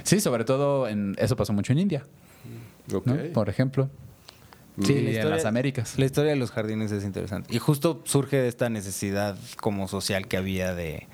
[0.04, 2.04] Sí, sobre todo en, eso pasó mucho en India.
[3.34, 3.90] Por ejemplo.
[4.82, 5.98] Sí, y la en historia- las Américas.
[5.98, 7.54] La historia de los jardines es interesante.
[7.54, 11.06] Y justo surge de esta necesidad como social que había de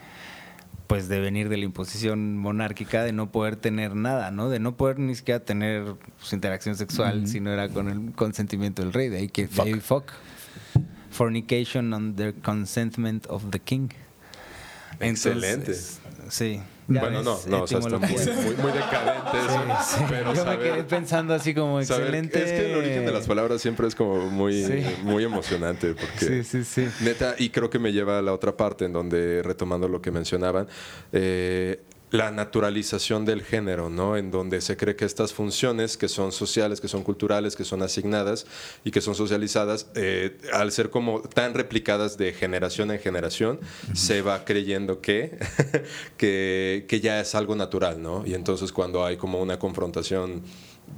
[0.90, 4.48] pues de venir de la imposición monárquica de no poder tener nada, ¿no?
[4.48, 8.82] De no poder ni siquiera tener pues, interacción sexual si no era con el consentimiento
[8.82, 9.08] del rey.
[9.08, 10.10] De ahí que fuck.
[11.12, 13.90] Fornication under consentment of the king.
[14.98, 15.76] Excelente.
[16.28, 16.60] sí.
[16.98, 19.62] Bueno, no, no, o sea, está muy, muy, muy decadente eso.
[19.86, 22.42] Sí, Pero yo me quedé pensando así como saber- excelente.
[22.42, 24.84] Es que el origen de las palabras siempre es como muy, Sí.
[25.04, 25.94] muy emocionante.
[25.94, 26.88] Porque Sí, sí, sí.
[27.04, 30.10] Neta, y creo que me lleva a la otra parte en donde, retomando lo que
[30.10, 30.66] mencionaban,
[31.12, 34.16] eh, la naturalización del género, ¿no?
[34.16, 37.82] En donde se cree que estas funciones que son sociales, que son culturales, que son
[37.82, 38.46] asignadas
[38.84, 43.60] y que son socializadas, eh, al ser como tan replicadas de generación en generación,
[43.94, 45.38] se va creyendo que,
[46.16, 48.26] que, que ya es algo natural, ¿no?
[48.26, 50.42] Y entonces cuando hay como una confrontación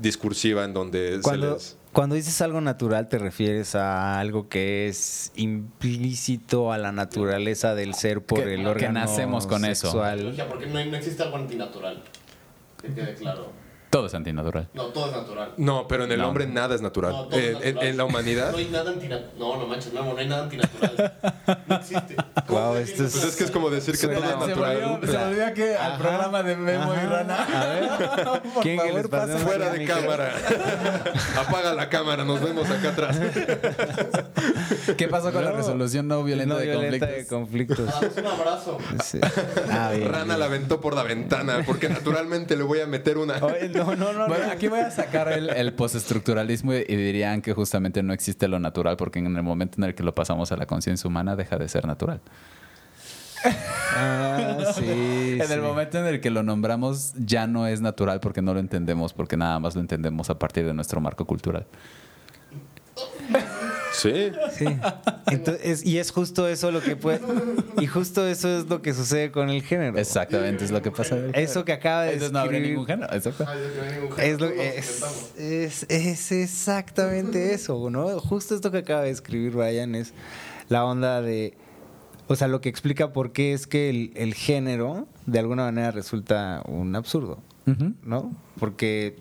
[0.01, 1.77] discursiva en donde se les...
[1.92, 7.94] cuando dices algo natural, te refieres a algo que es implícito a la naturaleza del
[7.94, 9.87] ser por Que- el que órgano nacemos con eso.
[9.88, 10.35] sexual.
[10.48, 12.02] Porque no, no existe algo antinatural.
[12.81, 13.52] Que quede claro.
[13.92, 14.68] Todo es antinatural.
[14.72, 15.52] No, todo es natural.
[15.59, 16.28] No, pero en el No.
[16.28, 17.12] hombre nada es natural.
[17.12, 17.87] No, todo es Eh, en, natural.
[17.88, 18.50] en la humanidad...
[18.52, 19.31] No hay nada antinatural.
[19.38, 21.12] No, no manches, no, no hay nada antinatural.
[21.66, 22.16] No existe.
[22.46, 24.37] ¿Cómo Guau, te esto es- Pues es que es como decir que todo es se
[24.46, 24.83] natural.
[25.28, 27.44] olvida que al programa de Memo y Rana.
[27.44, 27.88] A ver,
[28.62, 30.33] ¿quién que les pasemos Fuera de cámara.
[31.38, 33.20] Apaga la cámara, nos vemos acá atrás.
[34.96, 35.57] ¿Qué pasó con la No.
[35.59, 37.87] resolución no violenta No de violenta conflictos?
[37.87, 37.87] de conflictos.
[37.87, 38.78] Damos un abrazo.
[39.05, 39.20] Sí.
[39.70, 40.38] Ah, bien, Rana bien.
[40.38, 43.35] la aventó por la ventana, porque naturalmente le voy a meter una.
[43.44, 44.29] Oye, no, no, no.
[44.29, 44.53] Bueno, no.
[44.53, 48.97] aquí voy a sacar el, el postestructuralismo y dirían que justamente no existe lo natural
[48.97, 51.68] porque en el momento en el que lo pasamos a la conciencia humana deja de
[51.68, 52.21] ser natural.
[53.97, 54.85] Ah, sí.
[55.40, 55.53] En sí.
[55.53, 59.12] el momento en el que lo nombramos ya no es natural porque no lo entendemos,
[59.12, 61.66] porque nada más lo entendemos a partir de nuestro marco cultural.
[63.92, 64.33] Sí.
[64.57, 64.66] Sí.
[65.26, 67.20] Entonces, y es justo eso lo que puede.
[67.81, 69.98] Y justo eso es lo que sucede con el género.
[69.98, 71.16] Exactamente, es lo que pasa.
[71.35, 73.12] Eso que acaba de Entonces no ningún género.
[73.12, 73.46] Exacto.
[74.00, 75.02] Ningún Es, lo, es,
[75.38, 78.18] es, es exactamente eso, ¿no?
[78.20, 80.12] Justo esto que acaba de escribir Brian es
[80.68, 81.55] la onda de.
[82.28, 85.90] O sea, lo que explica por qué es que el, el género de alguna manera
[85.90, 87.38] resulta un absurdo,
[88.02, 88.33] ¿no?
[88.59, 89.16] Porque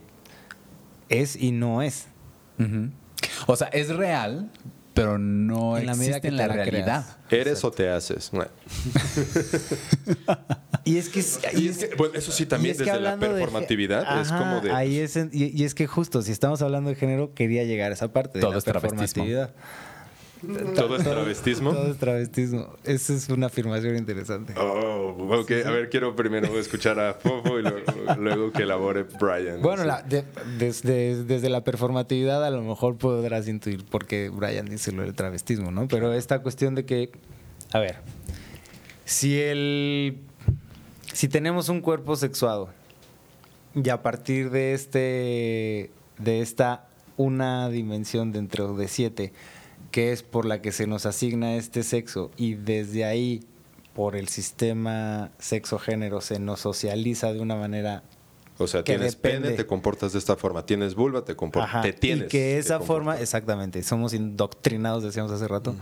[1.09, 2.07] es y no es.
[2.59, 2.89] ujú.
[3.47, 4.49] O sea, es real,
[4.93, 7.05] pero no En la medida existe que en la la realidad.
[7.29, 8.29] ¿Eres o te haces?
[8.31, 8.51] Bueno.
[10.83, 11.19] Y es que.
[11.19, 14.71] es- Y es que, bueno, eso sí, también desde la de performatividad es como de.
[14.71, 17.91] Ahí es, en- y, y es que justo, si estamos hablando de género, quería llegar
[17.91, 19.23] a esa parte de Todo la es travestismo.
[20.75, 21.71] Todo es travestismo.
[21.71, 22.67] Todo es travestismo.
[22.83, 24.53] Esa es una afirmación interesante.
[24.57, 25.51] Oh, ok.
[25.65, 27.79] A ver, quiero primero escuchar a Fofo y luego,
[28.17, 29.61] luego que elabore Brian.
[29.61, 29.87] Bueno, Sí.
[29.87, 30.25] la- de-
[30.57, 35.13] desde, desde la performatividad a lo mejor podrás intuir por qué Brian dice lo del
[35.13, 35.87] travestismo, ¿no?
[35.87, 37.11] Pero esta cuestión de que,
[37.71, 37.97] a ver,
[39.05, 40.17] si el,
[41.13, 42.69] si tenemos un cuerpo sexuado
[43.75, 49.33] y a partir de este, de esta una dimensión dentro de siete,
[49.91, 53.41] que es por la que se nos asigna este sexo y desde ahí
[53.93, 58.03] por el sistema sexo-género se nos socializa de una manera
[58.57, 59.49] O sea, que tienes depende.
[59.49, 60.65] pene, te comportas de esta forma.
[60.65, 61.81] Tienes vulva, te comportas.
[61.81, 62.25] Te tienes.
[62.25, 65.75] y que esa forma, exactamente, somos indoctrinados, decíamos hace rato,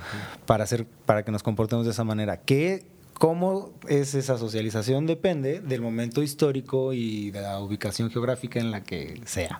[0.45, 2.37] para hacer, para que nos comportemos de esa manera.
[2.37, 5.05] ¿Qué, ¿Cómo es esa socialización?
[5.05, 9.59] Depende del momento histórico y de la ubicación geográfica en la que sea.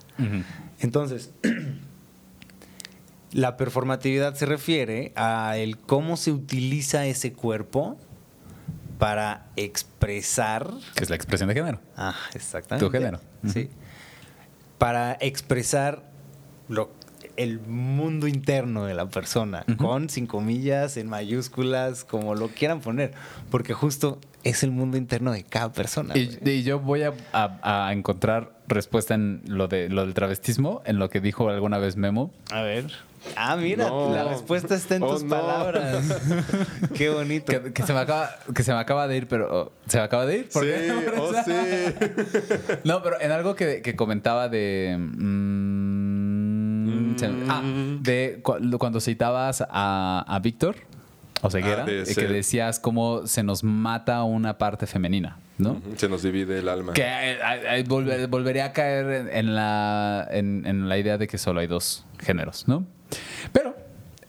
[0.80, 1.34] Entonces,
[3.32, 7.98] la performatividad se refiere a el cómo se utiliza ese cuerpo
[8.98, 11.80] para expresar Que es la expresión de género.
[11.96, 12.86] Ah, exactamente.
[12.86, 13.20] Tu género.
[13.48, 13.70] Sí.
[14.78, 16.04] Para expresar
[16.68, 16.90] lo,
[17.38, 23.14] el mundo interno de la persona, con sin comillas, en mayúsculas, como lo quieran poner.
[23.52, 26.18] Porque justo es el mundo interno de cada persona.
[26.18, 30.82] Y, y yo voy a, a- a encontrar respuesta en lo, de, lo del travestismo,
[30.86, 32.32] en lo que dijo alguna vez Memo.
[32.52, 32.90] A ver.
[33.36, 34.14] Ah, mira, No.
[34.14, 35.30] la respuesta está en Oh, tus no.
[35.30, 36.04] palabras.
[36.96, 37.52] Qué bonito.
[37.52, 39.48] Que, que se, me acaba, que se me acaba de ir, pero...
[39.52, 40.50] oh, ¿Se me acaba de ir?
[40.50, 41.12] ¿Por Sí, qué?
[41.20, 41.52] oh, sí.
[42.84, 44.98] No, pero en algo que, que comentaba de.
[45.00, 47.62] mm, se- ah,
[48.02, 50.76] de cu- cuando citabas a, a Víctor
[51.42, 55.82] Oseguera, Ah, de eh, que ser- decías cómo se nos mata una parte femenina, ¿no?
[55.96, 56.94] Se nos divide el alma.
[56.94, 61.28] Que eh, eh, volver- volvería a caer en, en la, en, en la idea de
[61.28, 62.86] que solo hay dos géneros, ¿no?
[63.52, 63.76] Pero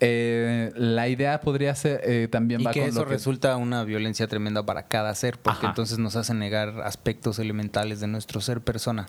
[0.00, 3.56] eh, la idea podría ser eh, también Y va que con eso lo que resulta
[3.56, 5.68] una violencia tremenda para cada ser, porque Ajá.
[5.68, 9.06] entonces nos hace negar aspectos elementales de nuestro ser persona.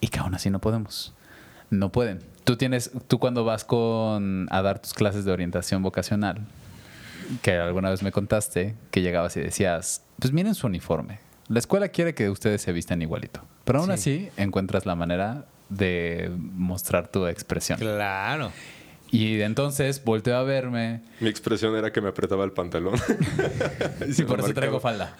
[0.00, 1.12] y que aún así no podemos.
[1.70, 2.20] No pueden.
[2.44, 6.46] Tú tienes, tú cuando vas con a dar tus clases de orientación vocacional,
[7.42, 11.18] que alguna vez me contaste, que llegabas y decías, pues miren su uniforme.
[11.48, 13.92] La escuela quiere que ustedes se vistan igualito, pero aún Sí.
[13.92, 17.78] así encuentras la manera de mostrar tu expresión.
[17.78, 18.50] Claro.
[19.10, 22.94] Y entonces volteo a verme Mi expresión era que me apretaba el pantalón.
[24.18, 25.16] Y por eso traigo falda.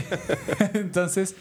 [0.74, 1.34] Entonces,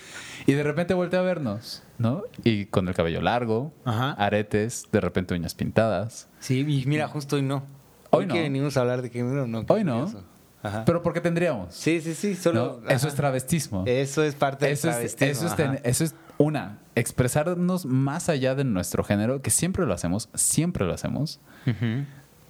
[0.46, 2.24] y de repente volteé a vernos, ¿no?
[2.44, 4.12] Y con el cabello largo, Ajá.
[4.14, 6.28] aretes, de repente uñas pintadas.
[6.40, 7.64] Sí, y mira, justo hoy no.
[8.12, 8.34] Hoy Hoy, no.
[8.34, 9.66] que venimos a hablar de género, no.
[9.68, 10.06] Hoy no.
[10.06, 10.24] Eso.
[10.64, 10.84] Ajá.
[10.86, 11.74] Pero ¿por qué tendríamos?
[11.74, 12.82] sí, sí, sí, solo.
[12.84, 12.90] ¿No?
[12.90, 13.84] Eso es travestismo.
[13.86, 18.30] Eso es parte del Eso es, travestismo, eso, es ten- eso es una, expresarnos más
[18.30, 21.40] allá de nuestro género, que siempre lo hacemos, siempre lo hacemos,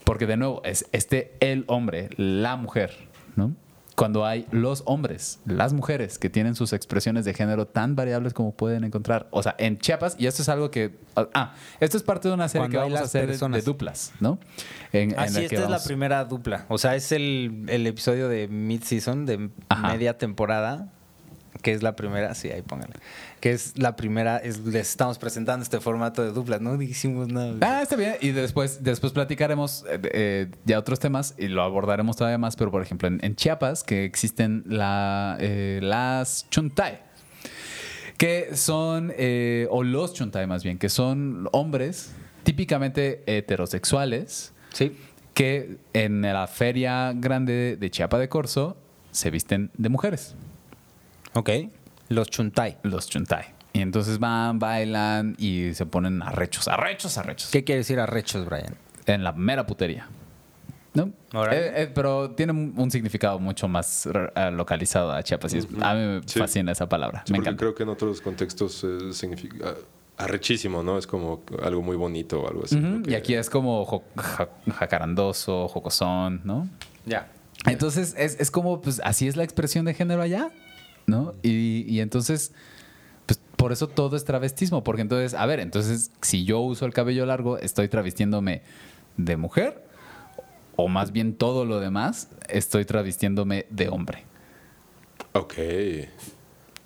[0.04, 2.92] porque de nuevo es este el hombre, la mujer,
[3.36, 3.54] ¿no?
[3.96, 8.54] Cuando hay los hombres, las mujeres que tienen sus expresiones de género tan variables como
[8.54, 9.28] pueden encontrar.
[9.32, 10.96] O sea, en Chiapas, y esto es algo que.
[11.34, 13.60] Ah, esto es parte de una serie Cuando que vamos a hacer de, personas.
[13.60, 14.40] de duplas, ¿no?
[14.94, 16.64] En, Ah, esta es la primera dupla.
[16.70, 19.90] O sea, es el, el episodio de mid-season, de Ajá.
[19.90, 20.88] media temporada,
[21.62, 22.94] que es la primera, sí, ahí póngale.
[23.40, 27.56] Que es la primera, es, les estamos presentando este formato de duplas, no dijimos nada.
[27.62, 28.16] Ah, está bien.
[28.20, 32.56] Y después, después platicaremos eh, eh, ya otros temas y lo abordaremos todavía más.
[32.58, 37.00] Pero, por ejemplo, en, en Chiapas, que existen la, eh, las chuntay,
[38.18, 42.12] que son, eh, o los chuntay más bien, que son hombres
[42.44, 44.96] típicamente heterosexuales Sí.
[45.34, 48.76] que en la feria grande de Chiapa de Corzo
[49.12, 50.36] se visten de mujeres,
[51.34, 51.50] Ok.
[52.10, 52.78] Los chuntay.
[52.84, 53.46] los chuntay.
[53.74, 57.50] Y entonces van, bailan y se ponen arrechos, arrechos, arrechos.
[57.52, 58.76] ¿Qué quiere decir arrechos, Brian?
[59.06, 60.08] en la mera putería.
[60.94, 61.12] ¿No?
[61.52, 65.54] Eh, eh, pero tiene un significado mucho más eh, localizado a Chiapas.
[65.54, 66.40] y es- a mí me Sí.
[66.40, 67.24] fascina esa palabra.
[67.26, 67.60] Sí, me porque encanta.
[67.60, 69.76] creo que en otros contextos eh, significa
[70.18, 70.98] arrechísimo, ¿no?
[70.98, 72.76] Es como algo muy bonito o algo así.
[73.04, 76.68] Que- Y aquí es como jo- ja- jacarandoso, jocosón, ¿no?
[77.06, 77.32] Ya.
[77.66, 80.50] Entonces es, es como, pues así es la expresión de género allá,
[81.10, 81.34] ¿no?
[81.42, 82.54] Y, y entonces,
[83.26, 86.94] pues por eso todo es travestismo, porque entonces, a ver, entonces si yo uso el
[86.94, 88.62] cabello largo, estoy travestiéndome
[89.18, 89.84] de mujer,
[90.76, 94.24] o más bien todo lo demás, estoy travestiéndome de hombre.
[95.34, 95.54] Ok.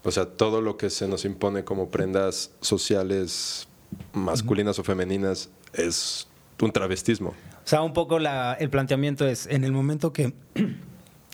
[0.04, 3.68] O sea, todo lo que se nos impone como prendas sociales
[4.14, 6.28] masculinas o femeninas es
[6.62, 7.30] un travestismo.
[7.30, 10.34] O sea, un poco la, el planteamiento es, en el momento que,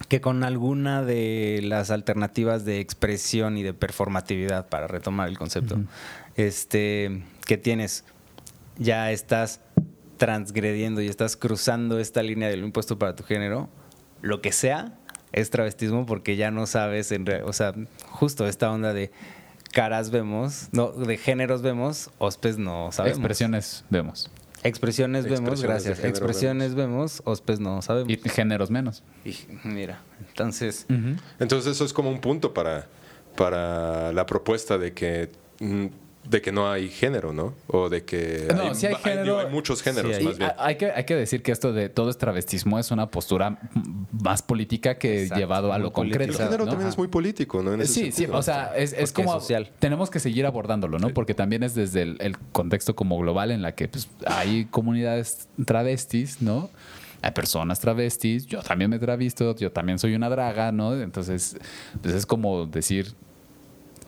[0.08, 5.80] que con alguna de las alternativas de expresión y de performatividad, para retomar el concepto,
[6.36, 8.06] este, que tienes,
[8.78, 9.62] ya estás
[10.18, 13.70] transgrediendo y estás cruzando esta línea del impuesto para tu género,
[14.22, 14.98] lo que sea
[15.32, 17.74] es travestismo porque ya no sabes, en re- o sea,
[18.08, 19.12] justo esta onda de
[19.72, 23.18] caras vemos, no, de géneros vemos, hospes no sabemos.
[23.20, 24.30] Expresiones vemos.
[24.64, 25.98] Expresiones vemos, gracias.
[25.98, 28.12] género Expresiones vemos, hospes no sabemos.
[28.12, 29.04] Y géneros menos.
[29.26, 30.86] Y mira, entonces,
[31.40, 32.88] Entonces eso es como un punto para,
[33.36, 35.86] para la propuesta de que, mm,
[36.28, 37.56] de que no hay género, ¿no?
[37.68, 39.40] O de que No, sí hay digo, género.
[39.40, 40.52] hay muchos géneros, Sí hay- más bien.
[40.58, 43.58] Hay que, hay que decir que esto de todo es travestismo es una postura
[44.12, 46.24] más política que Exacto, llevado a lo política.
[46.24, 46.44] El concreto.
[46.50, 46.72] género ¿no?
[46.72, 47.74] también es muy político, ¿no?
[47.74, 48.38] En ese Sí, sí, sentido.
[48.38, 49.72] o sea, es, es como es social.
[49.80, 51.10] tenemos que seguir abordándolo, ¿no?
[51.14, 55.48] Porque también es desde el, el contexto como global en la que pues, hay comunidades
[55.66, 56.70] travestis, ¿no?
[57.22, 60.96] Hay personas travestis, yo también me travisto, yo también soy una draga, ¿no?
[60.96, 61.58] Entonces,
[62.02, 63.14] pues es como decir,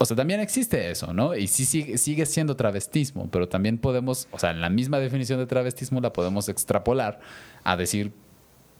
[0.01, 1.35] o sea, también existe eso, ¿no?
[1.35, 5.37] Y sí sigue, sigue siendo travestismo, pero también podemos, o sea, en la misma definición
[5.37, 7.19] de travestismo la podemos extrapolar
[7.63, 8.11] a decir,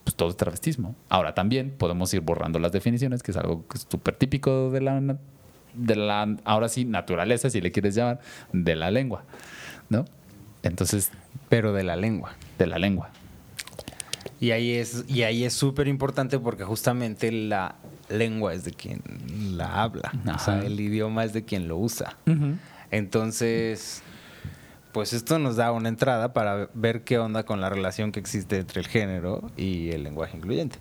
[0.04, 0.96] pues todo es travestismo.
[1.10, 4.82] Ahora también podemos ir borrando las definiciones, que es algo que es súper típico de
[4.82, 5.18] la,
[5.76, 8.20] de la, ahora sí, naturaleza, si le quieres llamar,
[8.52, 9.24] de la lengua,
[9.90, 10.06] ¿no?
[10.64, 11.12] Entonces,
[11.50, 12.36] pero de la lengua.
[12.58, 13.12] de la lengua.
[14.40, 17.76] Y ahí es y ahí es súper importante porque justamente la
[18.12, 19.02] lengua es de quien
[19.58, 22.16] la habla, o sea, el idioma es de quien lo usa.
[22.92, 24.02] Entonces,
[24.92, 28.58] pues esto nos da una entrada para ver qué onda con la relación que existe
[28.60, 30.78] entre el género y el lenguaje incluyente.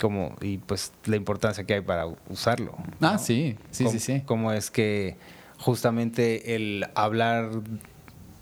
[0.00, 2.74] Como, y pues la importancia que hay para usarlo.
[3.00, 4.22] Ah, sí, sí, Cómo- sí, sí.
[4.24, 5.16] Cómo es que
[5.58, 7.50] justamente el hablar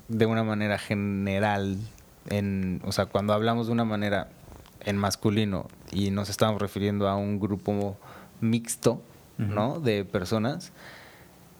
[0.08, 1.78] de una manera general,
[2.30, 4.28] en, o sea, cuando hablamos de una manera
[4.84, 7.96] en masculino y nos estamos refiriendo a un grupo
[8.40, 9.02] mixto,
[9.36, 9.80] ¿no?
[9.80, 10.72] De personas,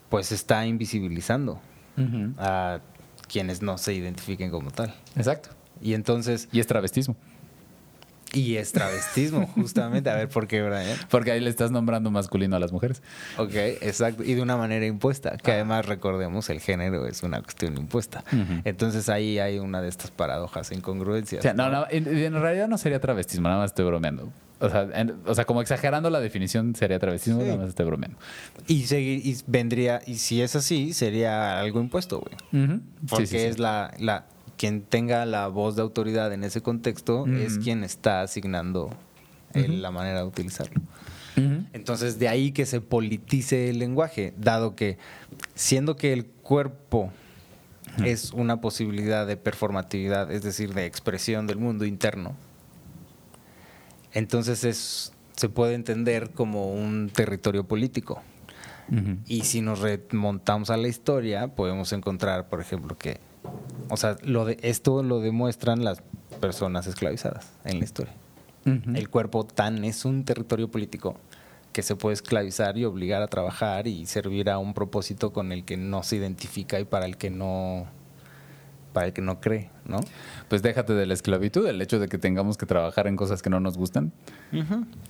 [0.08, 1.60] pues está invisibilizando
[2.38, 2.80] a
[3.28, 4.94] quienes no se identifiquen como tal.
[5.16, 5.50] Exacto.
[5.80, 7.16] Y entonces, Y es travestismo.
[8.34, 10.10] Y es travestismo, justamente.
[10.10, 10.98] A ver, ¿por qué, Brian?
[11.10, 13.02] Porque ahí le estás nombrando masculino a las mujeres.
[13.38, 14.22] Ok, exacto.
[14.22, 18.24] Y de una manera impuesta, que además recordemos, el género es una cuestión impuesta.
[18.64, 21.40] Entonces ahí hay una de estas paradojas e incongruencias.
[21.40, 24.30] O sea, no, no, en, en realidad no sería travestismo, nada más estoy bromeando.
[24.60, 27.46] O sea, en- o sea, como exagerando la definición sería travestismo, Sí.
[27.46, 28.18] nada más estoy bromeando.
[28.66, 32.80] Y, seguir, y vendría, y si es así, sería algo impuesto, güey.
[33.08, 33.46] Porque Sí, sí, sí.
[33.46, 34.24] es la, la
[34.58, 38.90] quien tenga la voz de autoridad en ese contexto es quien está asignando
[39.54, 39.80] el- Ujú.
[39.80, 40.80] la manera de utilizarlo.
[41.72, 44.98] Entonces, de ahí que se politice el lenguaje, dado que
[45.54, 47.10] siendo que el cuerpo
[48.04, 52.34] es una posibilidad de performatividad, es decir, de expresión del mundo interno,
[54.12, 58.22] entonces es, se puede entender como un territorio político.
[59.26, 63.20] Y si nos remontamos a la historia, podemos encontrar, por ejemplo, que,
[63.90, 66.02] o sea, lo de, esto lo demuestran las
[66.40, 68.14] personas esclavizadas en la historia.
[68.64, 71.16] El cuerpo tan es un territorio político
[71.72, 75.64] que se puede esclavizar y obligar a trabajar y servir a un propósito con el
[75.64, 77.86] que no se identifica y para el que no
[78.92, 80.00] para el que no cree, ¿no?
[80.48, 83.50] Pues déjate de la esclavitud, el hecho de que tengamos que trabajar en cosas que
[83.50, 84.12] no nos gustan.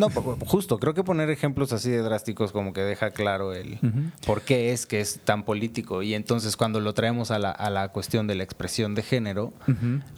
[0.01, 3.79] No, po- justo, creo que poner ejemplos así de drásticos como que deja claro el
[4.27, 6.03] por qué es que es tan político.
[6.03, 9.53] Y entonces cuando lo traemos a la, a la cuestión de la expresión de género,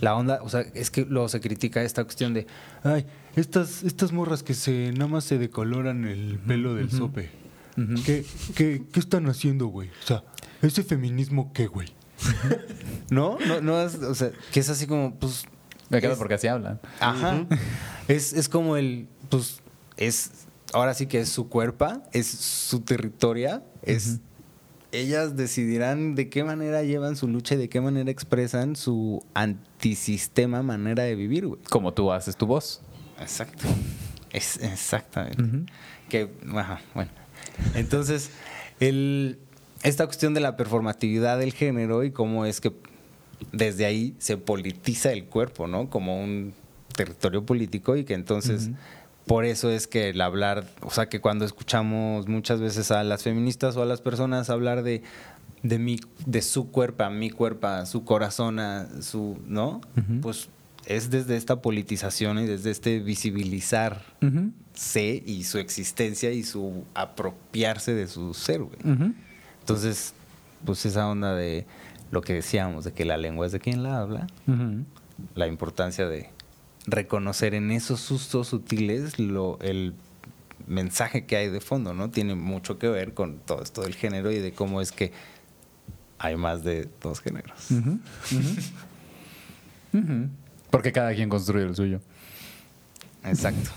[0.00, 2.46] la onda, o sea, es que luego se critica esta cuestión de,
[2.82, 3.04] ay,
[3.36, 7.30] estas, estas morras que se nada más se decoloran el pelo del sope.
[8.04, 8.24] ¿Qué,
[8.56, 9.88] qué, qué están haciendo, güey?
[9.88, 10.22] O sea,
[10.60, 11.88] ¿ese feminismo qué, güey?
[13.10, 13.38] ¿No?
[13.46, 15.44] No, no es, o sea, que es así como, pues...
[15.88, 16.80] Me quedo es- porque así hablan.
[17.00, 17.46] Ajá.
[18.08, 19.60] es, es como el, pues,
[19.96, 20.30] es,
[20.72, 24.18] ahora sí que es su cuerpo, es su territoria, es,
[24.92, 30.62] ellas decidirán de qué manera llevan su lucha y de qué manera expresan su antisistema
[30.62, 31.60] manera de vivir, güey.
[31.70, 32.80] Como tú haces tu voz.
[33.20, 33.66] Exacto.
[34.32, 35.72] Es exactamente.
[36.08, 37.10] Que, ajá, bueno.
[37.74, 38.30] Entonces,
[38.78, 39.38] el,
[39.82, 42.72] esta cuestión de la performatividad del género y cómo es que
[43.52, 45.88] desde ahí se politiza el cuerpo, ¿no?
[45.88, 46.52] Como un
[46.94, 48.70] territorio político y que entonces
[49.26, 53.22] por eso es que el hablar, o sea, que cuando escuchamos muchas veces a las
[53.22, 55.02] feministas o a las personas hablar de
[55.62, 59.80] de mi de su cuerpo, a mi cuerpo, a su corazón, a su, ¿no?
[60.22, 60.48] Pues
[60.86, 64.02] es desde esta politización y desde este visibilizar
[64.74, 69.12] se y su existencia y su apropiarse de su ser, güey.
[69.60, 70.14] Entonces,
[70.64, 71.66] pues esa onda de
[72.10, 74.26] lo que decíamos, de que la lengua es de quien la habla,
[75.34, 76.30] la importancia de
[76.86, 79.94] reconocer en esos usos sutiles lo, el
[80.66, 82.10] mensaje que hay de fondo, ¿no?
[82.10, 85.12] Tiene mucho que ver con todo esto del género y de cómo es que
[86.18, 87.68] hay más de dos géneros.
[90.70, 92.00] Porque cada quien construye el suyo.
[93.24, 93.70] Exacto.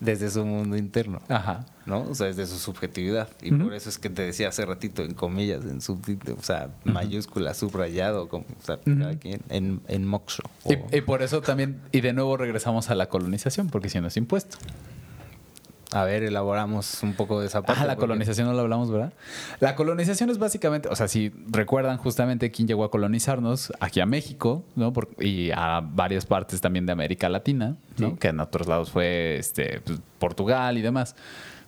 [0.00, 1.20] Desde su mundo interno.
[1.28, 1.66] Ajá.
[1.86, 2.02] ¿no?
[2.02, 3.28] O sea, desde su subjetividad.
[3.42, 6.70] Y por eso es que te decía hace ratito, en comillas, en subtítulo, o sea,
[6.84, 10.42] mayúscula, subrayado, como, o sea, cada quien, en, en moxo.
[10.92, 14.16] Y por eso también, y de nuevo regresamos a la colonización, porque si no es
[14.16, 14.56] impuesto.
[15.92, 17.80] A ver, elaboramos un poco de esa parte.
[17.82, 19.12] Ah, la porque- colonización no la hablamos, ¿verdad?
[19.60, 24.06] La colonización es básicamente, o sea, si recuerdan justamente quién llegó a colonizarnos, aquí a
[24.06, 24.92] México, ¿no?
[24.92, 28.10] Por- y a varias partes también de América Latina, ¿no?
[28.10, 28.16] Sí.
[28.20, 31.16] Que en otros lados fue este, pues, Portugal y demás.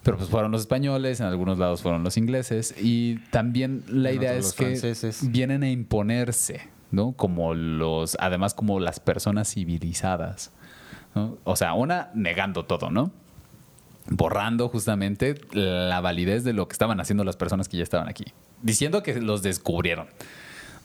[0.05, 2.75] Pero pues fueron los españoles, en algunos lados fueron los ingleses.
[2.77, 5.31] Y también la En idea es que franceses.
[5.31, 7.13] vienen a imponerse, ¿no?
[7.13, 10.51] Como los, además como las personas civilizadas.
[11.15, 11.39] ¿no?
[11.45, 13.13] O sea, una negando todo, ¿no?
[14.09, 18.25] Borrando justamente la validez de lo que estaban haciendo las personas que ya estaban aquí.
[18.63, 20.09] Diciendo que los descubrieron,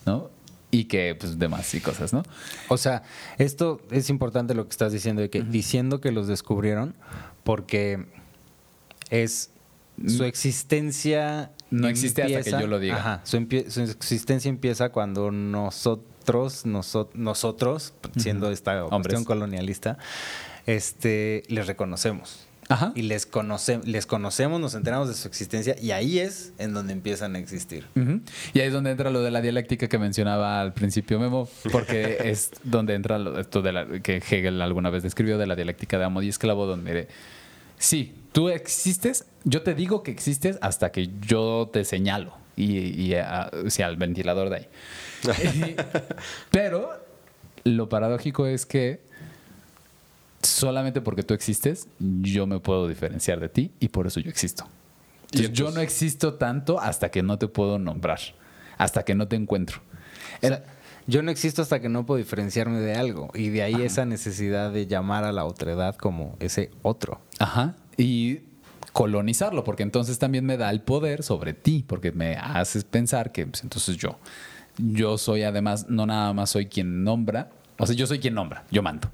[0.05, 0.30] ¿no?
[0.70, 2.24] Y que, pues, demás y cosas, ¿no?
[2.68, 3.03] O sea,
[3.38, 6.93] esto es importante lo que estás diciendo, de que diciendo que los descubrieron,
[7.43, 8.05] porque
[9.09, 9.51] es
[10.05, 11.51] su existencia.
[11.72, 11.80] Mm.
[11.82, 12.97] No existe hasta que yo lo diga.
[12.97, 19.01] Ajá, su, existencia empieza cuando nosotros, noso- nosotros, siendo esta Hombres.
[19.01, 19.97] cuestión colonialista,
[20.65, 22.47] este, les reconocemos.
[22.70, 22.91] Ajá.
[22.95, 26.91] y les, conoce, les conocemos, nos enteramos de su existencia y ahí es en donde
[26.93, 27.86] empiezan a existir.
[27.95, 28.20] Ujú.
[28.53, 32.18] Y ahí es donde entra lo de la dialéctica que mencionaba al principio Memo, porque
[32.26, 35.97] es donde entra lo- esto de la, que Hegel alguna vez describió de la dialéctica
[35.97, 37.07] de amo y esclavo, donde
[37.78, 43.13] sí, tú existes, yo te digo que existes hasta que yo te señalo y, y
[43.15, 44.68] a- o sea, al ventilador de ahí.
[45.55, 45.76] Y-
[46.51, 46.89] pero
[47.63, 49.07] lo paradójico es que
[50.48, 54.68] solamente porque tú existes, yo me puedo diferenciar de ti y por eso yo existo.
[55.26, 58.20] Entonces, yo no existo tanto hasta que no te puedo nombrar,
[58.78, 59.82] hasta que no te encuentro.
[60.41, 60.64] O sea,
[61.08, 64.72] yo no existo hasta que no puedo diferenciarme de algo y de ahí esa necesidad
[64.72, 67.22] de llamar a la otredad como ese otro.
[67.39, 67.76] Ajá.
[67.98, 68.41] Y
[68.91, 73.45] colonizarlo, porque entonces también me da el poder sobre ti, porque me haces pensar que
[73.45, 74.18] pues, entonces yo,
[74.78, 78.66] yo soy además, no nada más soy quien nombra, o sea, yo soy quien nombra,
[78.72, 79.10] yo mando,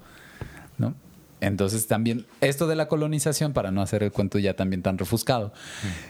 [0.78, 0.96] ¿no?
[1.44, 5.52] Entonces también esto de la colonización, para no hacer el cuento ya también tan refuscado,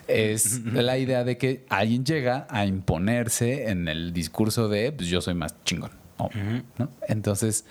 [0.08, 5.22] es la idea de que alguien llega a imponerse en el discurso de pues, yo
[5.22, 5.90] soy más chingón.
[6.78, 6.90] ¿no?
[7.08, 7.66] Entonces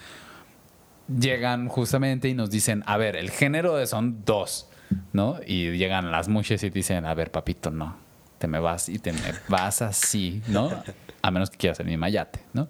[1.08, 4.68] llegan justamente y nos dicen, a ver, el género de son dos,
[5.12, 5.38] ¿no?
[5.46, 7.96] Y llegan las muchas y dicen, a ver, papito, no,
[8.38, 10.82] te me vas y te me vas así, ¿no?
[11.22, 12.68] A menos que quieras ser mi mayate, ¿no?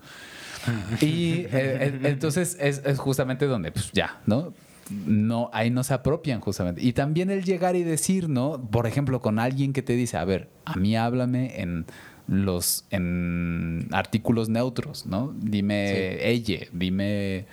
[1.01, 4.53] Y eh, entonces es, es justamente donde, pues ya, ¿no?
[4.91, 6.83] No, ahí no se apropian justamente.
[6.83, 8.61] Y también el llegar y decir, ¿no?
[8.71, 11.87] Por ejemplo, con alguien que te dice, a ver, a mí háblame en
[12.27, 15.35] los en artículos neutros, ¿no?
[15.41, 17.47] Dime ella, dime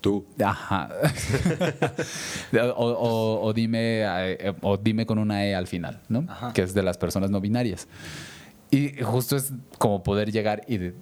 [0.00, 0.24] Tú.
[0.44, 0.88] Ajá.
[2.76, 6.24] o, o- o dime, eh, o dime con una E al final, ¿no?
[6.28, 6.52] Ajá.
[6.52, 7.88] Que es de las personas no binarias.
[8.70, 10.92] Y justo es como poder llegar y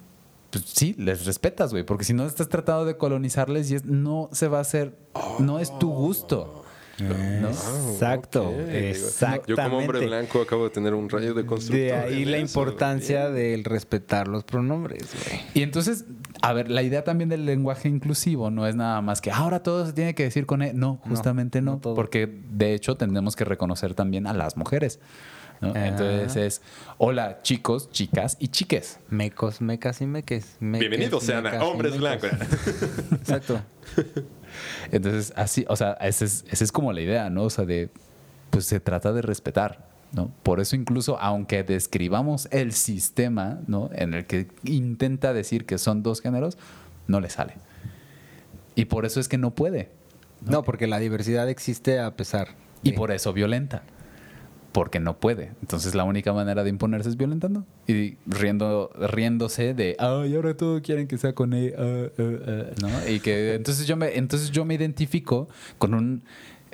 [0.61, 4.29] pues sí, les respetas, güey, porque si no estás tratando de colonizarles y es, no
[4.31, 4.95] se va a hacer,
[5.39, 6.61] no es tu gusto.
[6.97, 7.49] ¿no?
[7.49, 8.55] Exacto, Ok.
[8.69, 9.49] exactamente.
[9.49, 11.77] Yo como hombre blanco acabo de tener un rayo de constructor.
[11.87, 12.45] De ahí la eso.
[12.45, 15.41] importancia del respetar los pronombres, güey.
[15.53, 16.05] Y entonces,
[16.41, 19.85] a ver, la idea también del lenguaje inclusivo no es nada más que ahora todo
[19.85, 20.71] se tiene que decir con E.
[20.73, 25.01] No, justamente no, porque de hecho tendremos que reconocer también a las mujeres.
[25.61, 25.73] ¿No?
[25.75, 25.87] Ah.
[25.87, 26.61] Entonces es,
[26.97, 28.99] hola chicos, chicas y chiques.
[29.09, 30.57] Mecos, mecas y meques.
[30.59, 31.97] meques, Bienvenidos sean a Hombres.
[31.97, 32.31] Blancos.
[33.11, 33.61] Exacto.
[34.91, 37.43] Entonces, así, o sea, esa es, esa es como la idea, ¿no?
[37.43, 37.89] O sea, de,
[38.49, 40.31] pues se trata de respetar, ¿no?
[40.43, 43.89] Por eso incluso, aunque describamos el sistema, ¿no?
[43.93, 46.57] En el que intenta decir que son dos géneros,
[47.07, 47.55] no le sale.
[48.75, 49.91] Y por eso es que no puede.
[50.41, 52.49] No, porque la diversidad existe a pesar.
[52.83, 53.83] Y por eso violenta.
[54.75, 55.53] Porque no puede.
[55.61, 57.63] Entonces la única manera de imponerse es violentando.
[57.87, 62.63] Y riendo, riéndose de, ay, ahora todo quieren que sea con E, ah, ah, ah",
[62.81, 63.09] ¿no?
[63.09, 65.47] Y que entonces yo me, entonces yo me identifico
[65.77, 66.23] con un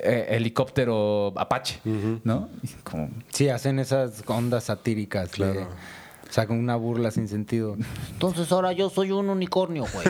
[0.00, 1.78] eh, helicóptero Apache,
[2.24, 2.48] ¿no?
[2.82, 5.30] Como, Sí, hacen esas ondas satíricas.
[5.30, 5.68] de- Claro.
[6.28, 7.76] o sea, con una burla sin sentido.
[8.14, 10.06] Entonces ahora yo soy un unicornio, güey.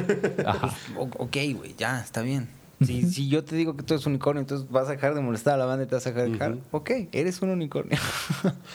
[0.47, 0.75] Ajá.
[0.97, 2.49] O- ok, güey, ya, está bien.
[2.85, 5.21] Si, si yo te digo que tú eres un unicornio, entonces vas a dejar de
[5.21, 6.59] molestar a la banda y te vas a dejar de dejar.
[6.71, 7.99] Ok, eres un unicornio.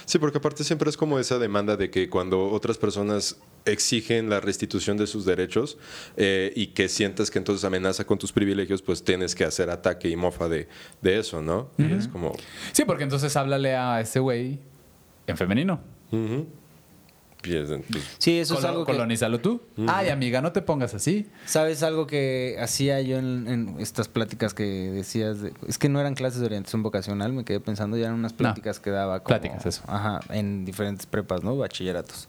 [0.05, 4.39] Sí, porque aparte siempre es como esa demanda de que cuando otras personas exigen la
[4.39, 5.77] restitución de sus derechos
[6.15, 10.09] eh, y que sientas que entonces amenaza con tus privilegios, pues tienes que hacer ataque
[10.09, 10.67] y mofa de,
[11.01, 11.69] de eso, ¿no?
[11.77, 12.33] Y es como...
[12.71, 14.59] Sí, porque entonces háblale a ese güey
[15.27, 15.81] en femenino.
[17.43, 18.91] Es, pues, Sí, eso es algo que...
[18.93, 19.61] Colonízalo tú.
[19.87, 21.27] Ay, amiga, no te pongas así.
[21.45, 25.41] ¿Sabes algo que hacía yo en, en estas pláticas que decías?
[25.41, 28.33] de- es que no eran clases de orientación vocacional, me quedé pensando, ya eran unas
[28.33, 29.83] pláticas que daba como, Pláticas, eso.
[29.87, 31.55] Ajá, en diferentes prepas, ¿no?
[31.57, 32.27] Bachilleratos.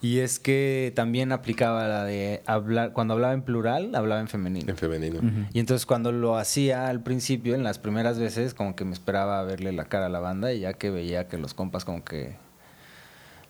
[0.00, 4.70] Y es que también aplicaba la de hablar, cuando hablaba en plural, hablaba en femenino.
[4.70, 5.20] en femenino.
[5.52, 9.42] Y entonces cuando lo hacía al principio, en las primeras veces, como que me esperaba
[9.42, 12.36] verle la cara a la banda y ya que veía que los compas como que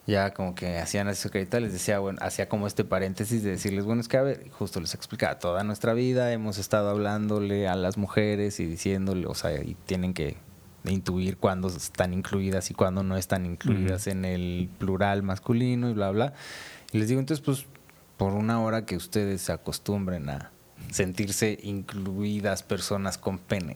[0.08, 3.50] ya como que hacían así su carita, les decía, bueno, hacía como este paréntesis de
[3.50, 7.68] decirles, bueno, es que a ver, justo les explicaba, toda nuestra vida hemos estado hablándole
[7.68, 10.38] a las mujeres y diciéndole, o sea, y tienen que
[10.84, 16.10] intuir cuándo están incluidas y cuándo no están incluidas en el plural masculino y bla,
[16.10, 16.32] bla.
[16.90, 17.66] Y les digo, entonces, pues,
[18.16, 20.52] por una hora que ustedes se acostumbren a
[20.90, 23.74] sentirse incluidas personas con pene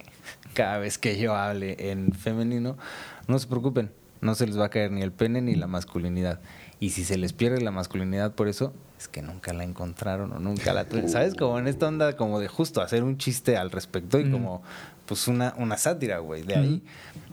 [0.55, 2.79] cada vez que yo hable en femenino,
[3.27, 3.91] no se preocupen,
[4.23, 6.41] no se les va a caer ni el pene ni la masculinidad.
[6.81, 10.39] Y si se les pierde la masculinidad por eso, es que nunca la encontraron o
[10.39, 11.11] nunca la tuvieron.
[11.11, 11.35] ¿Sabes?
[11.35, 14.63] Como en esta onda como de justo hacer un chiste al respecto y como
[15.07, 16.83] pues una, una sátira, güey, de ahí.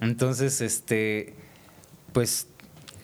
[0.01, 1.35] Entonces, este,
[2.11, 2.47] pues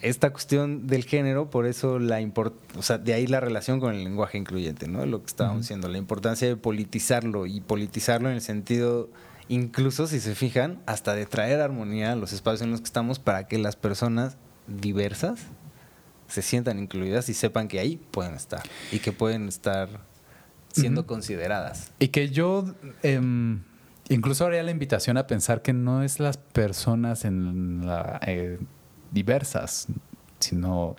[0.02, 3.94] esta cuestión del género, por eso la import o sea, de ahí la relación con
[3.94, 5.06] el lenguaje incluyente, ¿no?
[5.06, 9.08] Lo que estábamos diciendo, la importancia de politizarlo y politizarlo en el sentido
[9.48, 13.18] incluso si se fijan, hasta de traer armonía a los espacios en los que estamos
[13.18, 14.36] para que las personas
[14.66, 15.40] diversas
[16.28, 19.88] se sientan incluidas y sepan que ahí pueden estar y que pueden estar
[20.72, 21.92] siendo consideradas.
[21.98, 23.62] Y que yo em,
[24.08, 28.58] incluso haría la invitación a pensar que no es las personas en la, eh,
[29.12, 29.86] diversas,
[30.38, 30.96] sino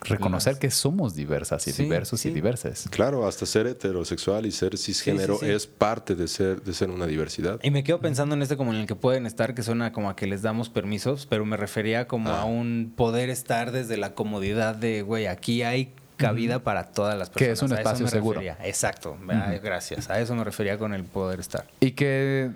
[0.00, 2.88] reconocer que somos diversas y diversos y diversas.
[2.90, 7.58] Claro, hasta ser heterosexual y ser cisgénero es parte de ser, de ser una diversidad.
[7.62, 10.10] Y me quedo pensando en este como en el que pueden estar, que suena como
[10.10, 14.14] a que les damos permisos, pero me refería como a un poder estar desde la
[14.14, 17.48] comodidad de, güey, aquí hay cabida para todas las personas.
[17.48, 18.40] Que es un espacio seguro.
[18.62, 19.16] Exacto,
[19.62, 20.10] gracias.
[20.10, 21.66] A eso me refería con el poder estar.
[21.80, 22.50] Y que,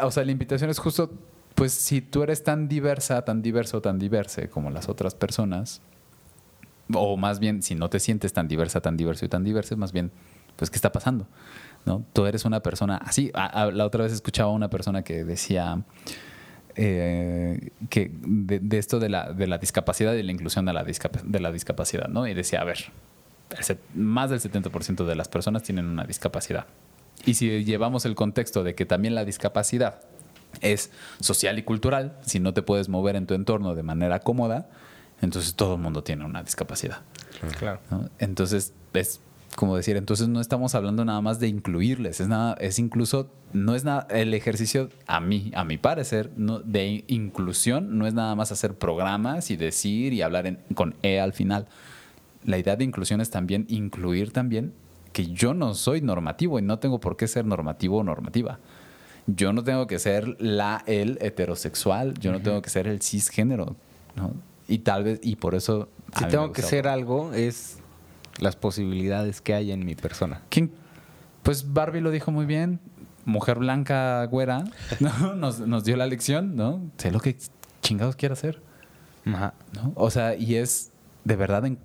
[0.00, 1.12] o sea, la invitación es justo,
[1.54, 5.80] pues si tú eres tan diversa, tan diverso, tan diverse como las otras personas,
[6.92, 9.92] o más bien, si no te sientes tan diversa, tan diverso y tan diverso, más
[9.92, 10.10] bien,
[10.56, 11.26] pues, ¿qué está pasando?
[11.86, 12.04] ¿No?
[12.12, 13.30] Tú eres una persona así.
[13.34, 15.82] la otra vez escuchaba a una persona que decía
[16.76, 21.40] eh, que de, esto de la, de la discapacidad y la inclusión de la, de
[21.40, 22.26] la discapacidad, ¿no?
[22.26, 22.90] Y decía, a ver,
[23.94, 26.66] más del 70% de las personas tienen una discapacidad.
[27.26, 30.00] Y si llevamos el contexto de que también la discapacidad
[30.60, 34.68] es social y cultural, si no te puedes mover en tu entorno de manera cómoda,
[35.24, 37.02] entonces todo el mundo tiene una discapacidad.
[37.58, 37.80] Claro.
[38.18, 39.20] Entonces es
[39.56, 43.74] como decir, entonces no estamos hablando nada más de incluirles, es nada, es incluso, no
[43.74, 48.34] es nada, el ejercicio a mí, a mi parecer, no, de inclusión no es nada
[48.34, 51.68] más hacer programas y decir y hablar con E al final.
[52.44, 54.74] La idea de inclusión es también incluir también
[55.12, 58.58] que yo no soy normativo y no tengo por qué ser normativo o normativa.
[59.26, 63.76] Yo no tengo que ser la, el heterosexual, yo no tengo que ser el cisgénero,
[64.16, 64.34] ¿no?
[64.68, 65.88] Y tal vez, y por eso...
[66.16, 67.78] Si tengo que ser algo, es
[68.38, 70.42] las posibilidades que hay en mi persona.
[70.48, 70.72] ¿Quién?
[71.42, 72.80] Pues Barbie lo dijo muy bien.
[73.24, 74.64] Mujer blanca, güera,
[75.00, 75.34] ¿no?
[75.34, 76.80] nos, dio la lección, ¿no?
[76.98, 77.36] Sé lo que
[77.82, 78.62] chingados quiere hacer.
[79.24, 79.54] Ajá.
[79.72, 79.92] ¿no?
[79.94, 80.92] O sea, y es
[81.24, 81.78] de verdad, en,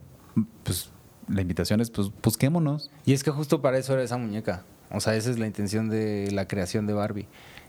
[0.63, 0.89] pues
[1.27, 2.91] la invitación es, pues busquémonos.
[3.05, 4.63] Y es que justo para eso era esa muñeca.
[4.91, 7.27] O sea, esa es la intención de la creación de Barbie.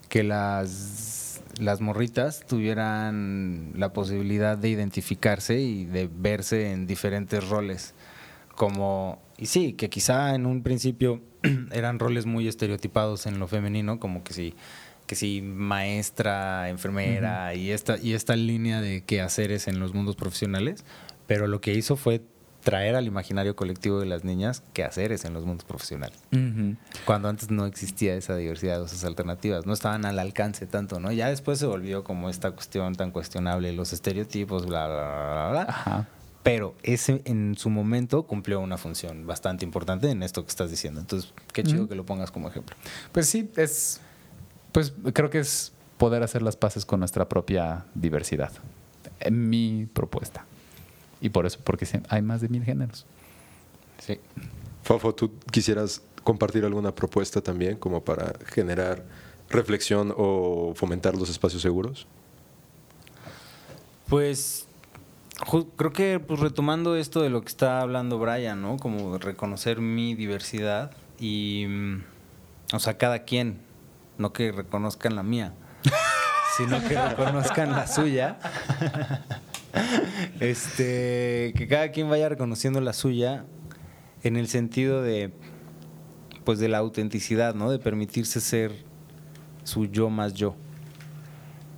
[0.09, 1.20] Que las
[1.61, 7.95] las morritas tuvieran la posibilidad de identificarse y de verse en diferentes roles.
[8.57, 11.21] Como, y sí, que quizá en un principio
[11.73, 14.55] eran roles muy estereotipados en lo femenino, como que sí,
[15.07, 20.85] que sí, maestra, enfermera y, esta, y esta línea de quehaceres en los mundos profesionales,
[21.27, 22.23] pero lo que hizo fue
[22.63, 26.19] traer al imaginario colectivo de las niñas que haceres en los mundos profesionales.
[27.05, 31.11] Cuando antes no existía esa diversidad, esas alternativas, no estaban al alcance tanto, ¿no?
[31.13, 36.09] Ya después se volvió como esta cuestión tan cuestionable, los estereotipos, bla, bla, bla, bla.
[36.43, 41.01] Pero ese en su momento cumplió una función bastante importante en esto que estás diciendo.
[41.01, 42.77] Entonces, qué chido que lo pongas como ejemplo.
[43.13, 44.01] Pues sí, es,
[44.73, 48.53] pues creo que es poder hacer las paces con nuestra propia diversidad.
[49.21, 50.47] En mi propuesta.
[51.21, 53.07] Y por eso, porque hay más de mil géneros.
[53.99, 54.19] Sí.
[54.83, 59.05] Fafo, ¿tú quisieras compartir alguna propuesta también como para generar
[59.51, 62.07] reflexión o fomentar los espacios seguros?
[64.09, 64.67] Pues
[65.77, 68.77] creo que pues, retomando esto de lo que está hablando Brian, ¿no?
[68.77, 72.03] Como reconocer mi diversidad y, mm,
[72.75, 73.61] o sea, cada quien,
[74.19, 75.55] no que reconozcan la mía,
[76.57, 78.39] sino que reconozcan la suya.
[80.41, 83.45] este, que cada quien vaya reconociendo la suya
[84.23, 85.33] en el sentido de,
[86.45, 87.71] pues de la autenticidad, ¿no?
[87.71, 88.73] De permitirse ser
[89.65, 90.55] su yo más yo.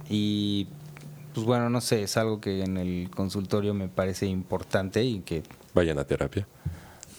[0.08, 0.68] Y,
[1.34, 5.42] pues bueno, no sé, es algo que en el consultorio me parece importante y que...
[5.74, 6.46] Vayan a terapia.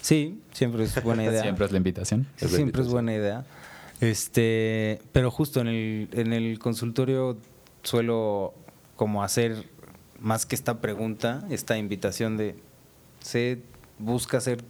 [0.02, 1.42] Sí, siempre es buena idea.
[1.42, 2.28] siempre es la invitación.
[2.36, 3.46] siempre es buena idea.
[4.02, 7.38] Este, pero justo en el, en el consultorio
[7.84, 8.54] suelo
[8.96, 9.73] como hacer
[10.24, 12.56] más que esta pregunta, esta invitación de
[13.20, 13.60] sé,
[14.00, 14.64] busca ser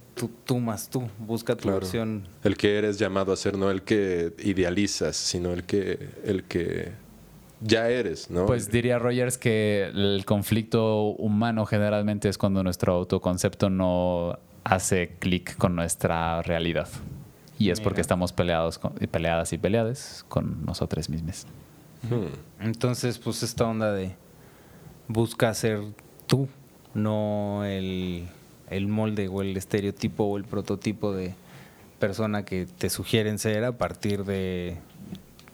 [0.44, 2.26] tú, más tú, busca tu versión.
[2.42, 6.92] El que eres llamado a ser, no el que idealizas, sino el que, el que
[7.60, 8.46] ya eres, ¿no?
[8.46, 15.56] Pues diría Rogers que el conflicto humano generalmente es cuando nuestro autoconcepto no hace clic
[15.56, 16.88] con nuestra realidad.
[17.60, 18.80] Y es porque estamos peleados
[19.12, 21.46] peleadas y peleadas con nosotros mismos.
[22.10, 22.26] Hmm.
[22.60, 24.16] Entonces, pues esta onda de
[25.08, 25.80] busca ser
[26.26, 26.48] tú,
[26.94, 28.28] no el,
[28.88, 31.34] molde o el estereotipo o el prototipo de
[31.98, 34.76] persona que te sugieren ser a partir de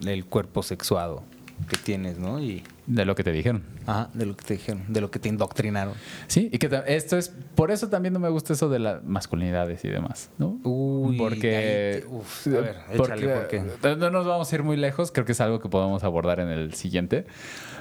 [0.00, 1.22] del cuerpo sexuado
[1.68, 2.42] que tienes, ¿no?
[2.42, 3.62] Y De lo que te dijeron.
[3.86, 5.94] Ajá, de lo que te dijeron, de lo que te indoctrinaron.
[6.26, 9.84] Sí, y que esto es, por eso también no me gusta eso de las masculinidades
[9.84, 10.58] y demás, ¿no?
[10.64, 13.62] Uy, porque, te- uf, a ver, échale, ¿por qué?
[13.96, 16.48] no nos vamos a ir muy lejos, creo que es algo que podemos abordar en
[16.48, 17.26] el siguiente,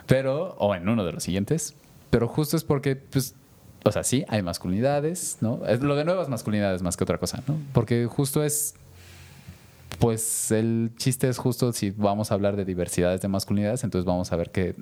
[0.06, 1.74] pero, o en uno de los siguientes,
[2.12, 3.34] pero justo es porque, pues,
[3.86, 5.66] o sea, sí, hay masculinidades, ¿no?
[5.66, 7.58] Es lo de nuevas masculinidades más que otra cosa, ¿no?
[7.74, 8.76] Porque justo es,
[10.00, 14.32] pues, el chiste es justo si vamos a hablar de diversidades de masculinidades, entonces vamos
[14.32, 14.76] a ver que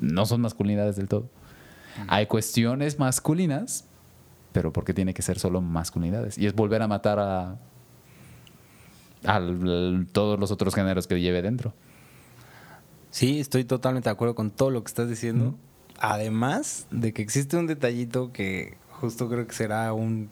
[0.00, 1.28] no son masculinidades del todo.
[2.08, 3.84] Hay cuestiones masculinas,
[4.52, 6.38] pero porque tiene que ser solo masculinidades.
[6.38, 7.56] Y es volver a matar a,
[10.12, 11.74] todos los otros géneros que lleve dentro.
[13.10, 15.56] Sí, estoy totalmente de acuerdo con todo lo que estás diciendo.
[15.98, 20.30] Además de que existe un detallito que justo creo que será un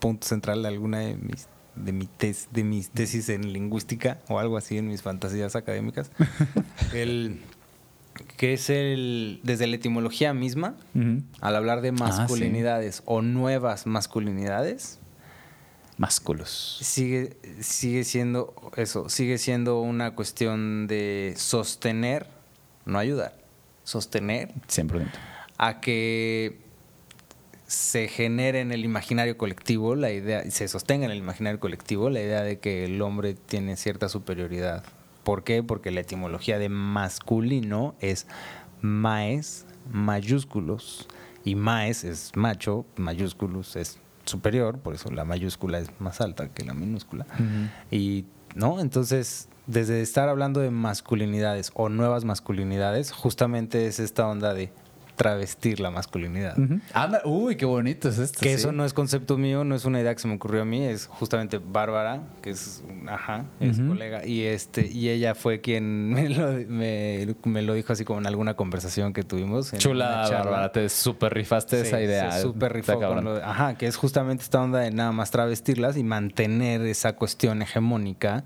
[0.00, 4.38] punto central de alguna de mis de mi tes- de mis tesis en lingüística o
[4.38, 6.10] algo así en mis fantasías académicas.
[6.94, 7.40] el
[8.36, 10.76] que es el desde la etimología misma,
[11.40, 12.02] al hablar de Ah, sí.
[12.02, 14.98] masculinidades o nuevas masculinidades,
[15.98, 16.78] Másculos.
[16.82, 22.26] sigue, sigue siendo eso, sigue siendo una cuestión de sostener,
[22.84, 23.34] no ayudar,
[23.84, 25.06] sostener 100%.
[25.58, 26.58] a que
[27.66, 32.20] se genere en el imaginario colectivo la idea, se sostenga en el imaginario colectivo la
[32.20, 34.84] idea de que el hombre tiene cierta superioridad.
[35.26, 35.64] ¿Por qué?
[35.64, 38.28] Porque la etimología de masculino es
[38.80, 41.08] maes mayúsculos
[41.44, 46.64] y maes es macho, mayúsculos es superior, por eso la mayúscula es más alta que
[46.64, 47.26] la minúscula.
[47.90, 48.24] Y
[48.54, 54.70] no, entonces desde estar hablando de masculinidades o nuevas masculinidades, justamente es esta onda de
[55.16, 56.56] travestir la masculinidad.
[56.92, 58.38] Anda, uy, qué bonito es esto.
[58.40, 58.54] Que sí.
[58.56, 60.82] eso no es concepto mío, no es una idea que se me ocurrió a mí,
[60.84, 66.28] es justamente Bárbara, que es, ajá, es colega, y este y ella fue quien me
[66.28, 69.72] lo, me, me lo dijo así como en alguna conversación que tuvimos.
[69.78, 70.28] Chula.
[70.30, 72.32] Bárbara, te super rifaste Sí, esa idea.
[72.32, 75.12] se súper Está rifó con lo de- ajá, que es justamente esta onda de nada
[75.12, 78.44] más travestirlas y mantener esa cuestión hegemónica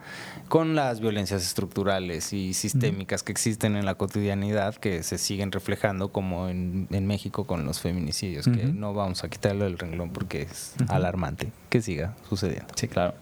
[0.49, 6.13] con las violencias estructurales y sistémicas que existen en la cotidianidad que se siguen reflejando
[6.13, 6.60] como en,
[6.91, 8.73] en México con los feminicidios, que Ujú.
[8.75, 12.73] no vamos a quitarlo del renglón porque es alarmante que siga sucediendo.
[12.77, 13.15] Sí, claro.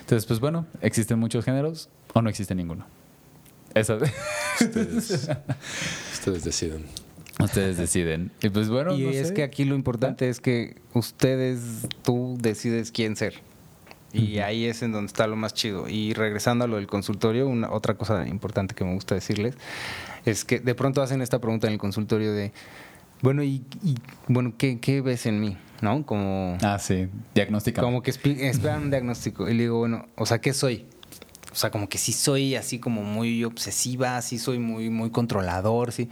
[0.00, 2.86] Entonces, pues bueno, ¿existen muchos géneros o no existe ninguno?
[3.74, 3.98] Eso.
[4.60, 5.28] Ustedes,
[6.12, 6.84] ustedes deciden.
[7.38, 8.30] Ustedes deciden.
[8.42, 9.34] Y pues bueno, y no es sé.
[9.34, 13.34] que aquí lo importante es que ustedes, tú decides quién ser.
[14.12, 15.88] Y ahí es en donde está lo más chido.
[15.88, 19.54] Y regresando a lo del consultorio, una, otra cosa importante que me gusta decirles
[20.24, 22.52] es que de pronto hacen esta pregunta en el consultorio de,
[23.22, 23.96] bueno, ¿y, y,
[24.28, 25.56] bueno ¿qué, qué ves en mí?
[25.82, 26.04] ¿No?
[26.04, 27.08] Como, Ah, sí.
[27.34, 27.80] Diagnóstica.
[27.80, 29.48] como que esperan un diagnóstico.
[29.48, 30.86] Y le digo, bueno, o sea, ¿qué soy?
[31.52, 35.90] O sea, como que sí soy así como muy obsesiva, sí soy muy, muy controlador,
[35.92, 36.08] sí.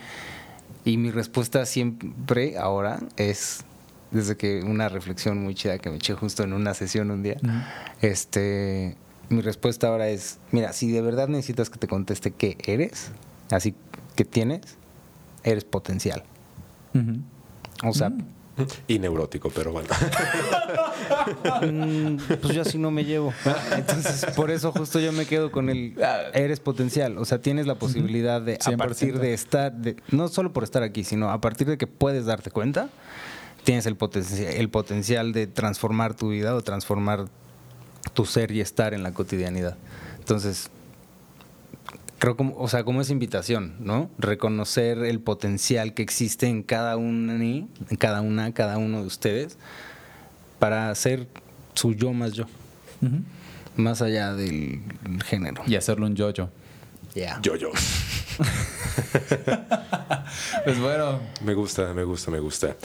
[0.85, 3.65] Y mi respuesta siempre ahora es,
[4.11, 7.37] desde que una reflexión muy chida que me eché justo en una sesión un día,
[8.01, 8.97] este,
[9.29, 13.11] mi respuesta ahora es, mira, si de verdad necesitas que te conteste qué eres,
[13.51, 13.75] así
[14.19, 14.61] que tienes,
[15.45, 16.25] eres potencial.
[17.85, 18.11] O sea,
[18.89, 19.87] Y neurótico, pero bueno.
[21.63, 23.33] Mm, pues yo así no me llevo.
[23.77, 25.95] Entonces, por eso justo yo me quedo con el
[26.35, 27.17] eres potencial.
[27.19, 28.77] O sea, tienes la posibilidad de, a 100%.
[28.77, 32.27] partir de estar, de, no solo por estar aquí, sino a partir de que puedes
[32.27, 32.89] darte cuenta,
[33.63, 37.27] tienes el, potencia- el potencial de transformar tu vida o transformar
[38.15, 39.77] tu ser y estar en la cotidianidad.
[40.19, 40.71] Entonces,
[42.19, 44.11] creo como, o sea, como esa invitación, ¿no?
[44.19, 49.57] Reconocer el potencial que existe en cada una, en cada una, cada uno de ustedes
[50.59, 51.29] para ser
[51.75, 52.47] su yo más yo,
[53.77, 54.83] más allá del
[55.25, 55.63] género.
[55.67, 56.51] Y hacerlo un yo-yo.
[57.19, 57.39] Ya.
[57.43, 57.71] Yo, yo.
[60.65, 62.77] Pues bueno, Me gusta, me gusta, me gusta.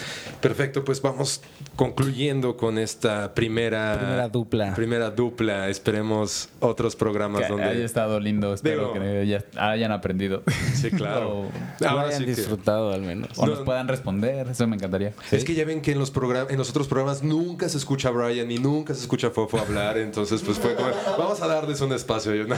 [0.41, 1.41] Perfecto, pues vamos
[1.75, 3.97] concluyendo con esta primera...
[3.99, 4.73] Primera dupla.
[4.75, 5.69] Primera dupla.
[5.69, 7.63] Esperemos otros programas que donde...
[7.65, 8.53] haya estado lindo.
[8.53, 10.43] Espero Digo- que ya hayan aprendido.
[10.75, 11.47] Sí, claro.
[11.79, 13.38] Lo Ahora hayan sí que- disfrutado al menos.
[13.38, 14.47] O No, nos puedan responder.
[14.47, 15.13] Eso me encantaría.
[15.31, 18.09] Es que ya ven que en los programas, en los otros programas nunca se escucha
[18.09, 21.47] a Brian y nunca se escucha a Fofo hablar, entonces pues fue como, vamos a
[21.47, 22.34] darles un espacio.
[22.34, 22.57] Yo, no,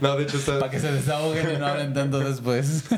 [0.00, 0.58] no, de hecho está...
[0.58, 2.84] Para que se desahoguen y no hablen tanto después.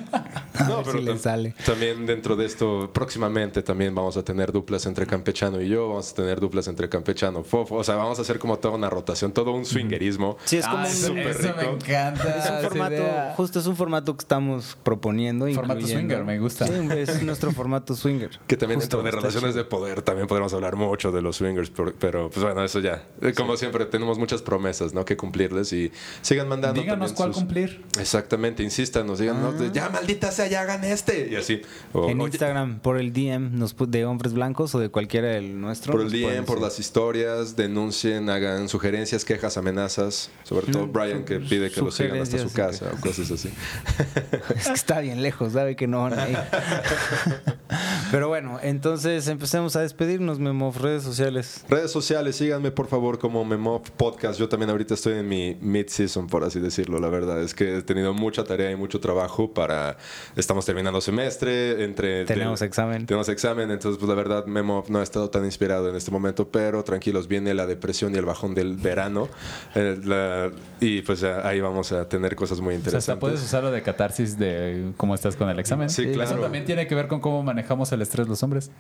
[0.69, 1.55] No, ver pero si le tam- sale.
[1.67, 6.13] también dentro de esto, próximamente también vamos a tener duplas entre Campechano y yo, vamos
[6.13, 9.33] a tener duplas entre Campechano, Fofo, o sea, vamos a hacer como toda una rotación,
[9.33, 10.37] todo un swingerismo.
[10.45, 11.73] Sí, es como Ah, un, eso, súper eso me rico.
[11.81, 12.39] encanta.
[12.39, 13.35] es un formato, idea.
[13.37, 15.51] justo es un formato que estamos proponiendo.
[15.53, 16.67] Formato swinger, me gusta.
[16.67, 18.39] Sí, es nuestro formato swinger.
[18.47, 19.65] Que también Justo, dentro de relaciones chido.
[19.65, 23.03] de poder también podremos hablar mucho de los swingers, por- pero pues bueno, eso ya.
[23.37, 25.05] Como siempre, tenemos muchas promesas, ¿no?
[25.05, 25.91] Que cumplirles y
[26.21, 26.81] sigan mandando.
[26.81, 27.83] Díganos cuál sus- cumplir.
[27.99, 29.71] Exactamente, insístanos, díganos, Ah.
[29.73, 31.29] ya maldita sea, ya hagan este.
[31.31, 31.61] Y así.
[31.93, 35.61] O, en "Oye, Instagram, por el DM nos de hombres blancos o de cualquiera del
[35.61, 35.93] nuestro.
[35.93, 40.31] por el nos DM, por las historias, denuncien, hagan sugerencias, quejas, amenazas.
[40.45, 43.51] Sobre todo Mm, Brian que pide que lo sigan hasta su casa o cosas así.
[44.57, 46.39] Es que está bien lejos, sabe que no van a ir.
[48.11, 51.65] Pero bueno, entonces empecemos a despedirnos, Memo, redes sociales.
[51.69, 54.39] Redes sociales, síganme por favor como Memov Podcast.
[54.39, 56.99] Yo también ahorita estoy en mi mid-season, por así decirlo.
[56.99, 59.97] La verdad es que he tenido mucha tarea y mucho trabajo para...
[60.37, 62.25] Estamos terminando semestre, entre...
[62.25, 63.07] Tenemos te- examen.
[63.07, 66.49] Tenemos examen, entonces pues la verdad Memov no ha estado tan inspirado en este momento,
[66.49, 69.29] pero tranquilos, viene la depresión y el bajón del verano.
[69.75, 70.51] eh, la-
[70.81, 73.21] y pues ahí vamos a tener cosas muy O sea, interesantes.
[73.21, 75.89] puedes usarlo de catarsis de cómo estás con el examen.
[75.91, 76.41] Sí, Eso claro.
[76.41, 78.71] también tiene que ver con cómo manejamos el estrés los hombres.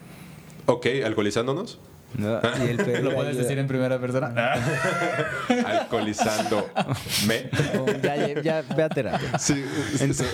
[0.66, 1.78] Ok, alcoholizándonos.
[2.16, 2.40] ¿No?
[2.64, 3.42] Y el Perú ¿Lo puedes ayuda.
[3.42, 4.32] decir en primera persona?
[5.66, 6.68] Alcoholizando.
[7.26, 7.50] Me.
[7.78, 9.38] Oh, ya, ya, ve a terapia.
[9.38, 9.64] Sí,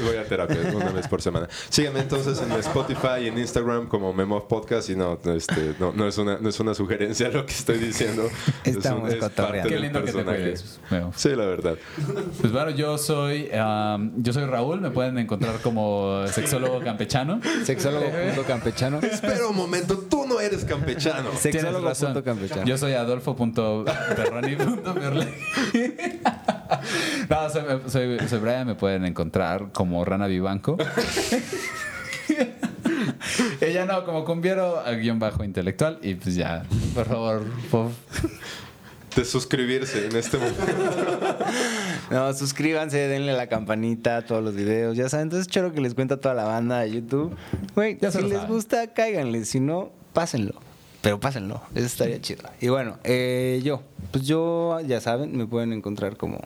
[0.05, 1.49] voy a terapia una vez por semana.
[1.68, 6.07] Síganme entonces en Spotify y en Instagram como Memo Podcast y no, este, no, no,
[6.09, 8.29] es una, no es una sugerencia lo que estoy diciendo.
[8.64, 9.62] Es un- Estamos es parte.
[9.62, 10.55] Qué del lindo que te.
[10.91, 11.12] Bueno.
[11.16, 11.76] Sí, la verdad.
[12.41, 17.41] Pues bueno, yo soy, am, yo soy Raúl, me pueden encontrar como sexólogo campechano.
[17.64, 18.07] Sexólogo
[18.47, 18.99] campechano.
[19.01, 21.31] Espera un momento, tú no eres campechano.
[21.71, 22.12] Tienes razón.
[22.14, 22.64] punto campechano.
[22.66, 25.29] Yo soy adolfo.perroni.merle.
[27.29, 30.77] No, soy, soy, soy Brian, me pueden encontrar como Rana Vivanco.
[33.61, 35.99] Ella no, como Cumbiero, a guion bajo intelectual.
[36.03, 36.64] Y pues ya,
[36.95, 37.91] por favor, por-
[39.16, 40.62] De suscribirse en este momento.
[42.11, 44.97] No, suscríbanse, denle la campanita a todos los videos.
[44.97, 47.37] Ya saben, entonces choro que les cuenta toda la banda de YouTube.
[47.75, 48.47] Güey, si les saben.
[48.47, 49.45] gusta, cáiganle.
[49.45, 50.55] Si no, pásenlo.
[51.01, 52.42] Pero pásenlo, eso estaría chido.
[52.61, 56.40] Y bueno, eh, yo, pues yo, ya saben, me pueden encontrar como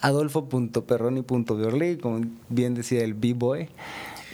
[0.00, 3.68] adolfo.perroni.biorli, como bien decía el B-Boy.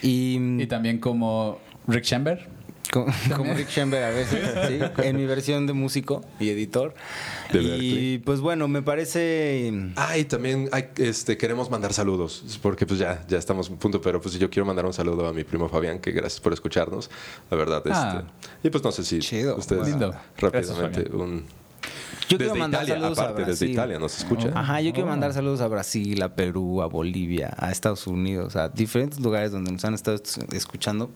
[0.01, 2.47] Y, Y también como Rick Chamber.
[2.91, 4.79] Como, como Rick Chamber a veces, ¿sí?
[5.03, 6.93] en mi versión de músico y editor.
[7.51, 8.17] De y Berkeley.
[8.19, 9.71] pues bueno, me parece...
[9.95, 14.01] Ah, y también hay, este, queremos mandar saludos, porque pues ya, ya estamos en punto,
[14.01, 17.09] pero pues yo quiero mandar un saludo a mi primo Fabián, que gracias por escucharnos,
[17.49, 17.83] la verdad.
[17.89, 18.23] Ah.
[18.23, 19.55] Este, y pues no sé si Chido.
[19.55, 20.13] ustedes Lindo.
[20.37, 21.45] rápidamente Gracias, un...
[22.27, 23.69] Yo desde quiero mandar Italia, saludos a aparte, desde Brasil.
[23.71, 24.51] Italia nos escucha.
[24.53, 25.11] Ajá, yo quiero Oh.
[25.11, 29.71] mandar saludos a Brasil, a Perú, a Bolivia, a Estados Unidos, a diferentes lugares donde
[29.71, 31.09] nos han estado es- escuchando.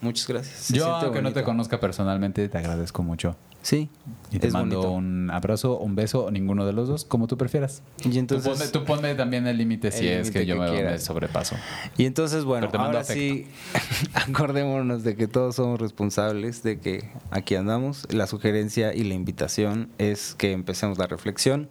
[0.00, 0.56] Muchas gracias.
[0.58, 1.44] Se Yo, aunque no te bonito.
[1.44, 3.36] conozca personalmente, te agradezco mucho.
[3.62, 3.88] Sí,
[4.30, 4.92] Y te es mando bonito.
[4.92, 7.82] un abrazo, un beso, o ninguno de los dos, como tú prefieras.
[8.04, 10.72] Y entonces, tú, ponme, tú ponme también el límite si El es que límite yo
[10.76, 11.56] que me, me sobrepaso.
[11.96, 13.46] y entonces bueno, ahora sí,
[14.14, 18.06] acordémonos de que todos somos responsables de que aquí andamos.
[18.10, 21.68] La sugerencia y la invitación es que empecemos la reflexión,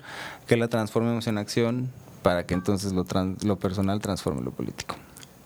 [0.48, 1.92] que la transformemos en acción
[2.24, 4.96] para que entonces lo, tran- lo personal transforme lo político.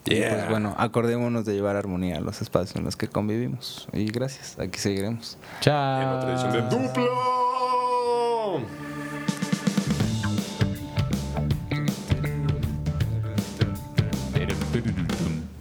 [0.09, 0.35] Yeah.
[0.35, 3.87] pues bueno, acordémonos de llevar armonía a los espacios en los que convivimos.
[3.93, 5.37] Y gracias, aquí seguiremos.
[5.61, 6.01] Chao.
[6.01, 7.37] En otra edición de Duplo.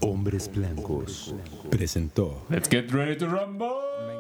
[0.01, 1.35] Hombres Blancos
[1.71, 4.16] presentó Let's get ready to rumble.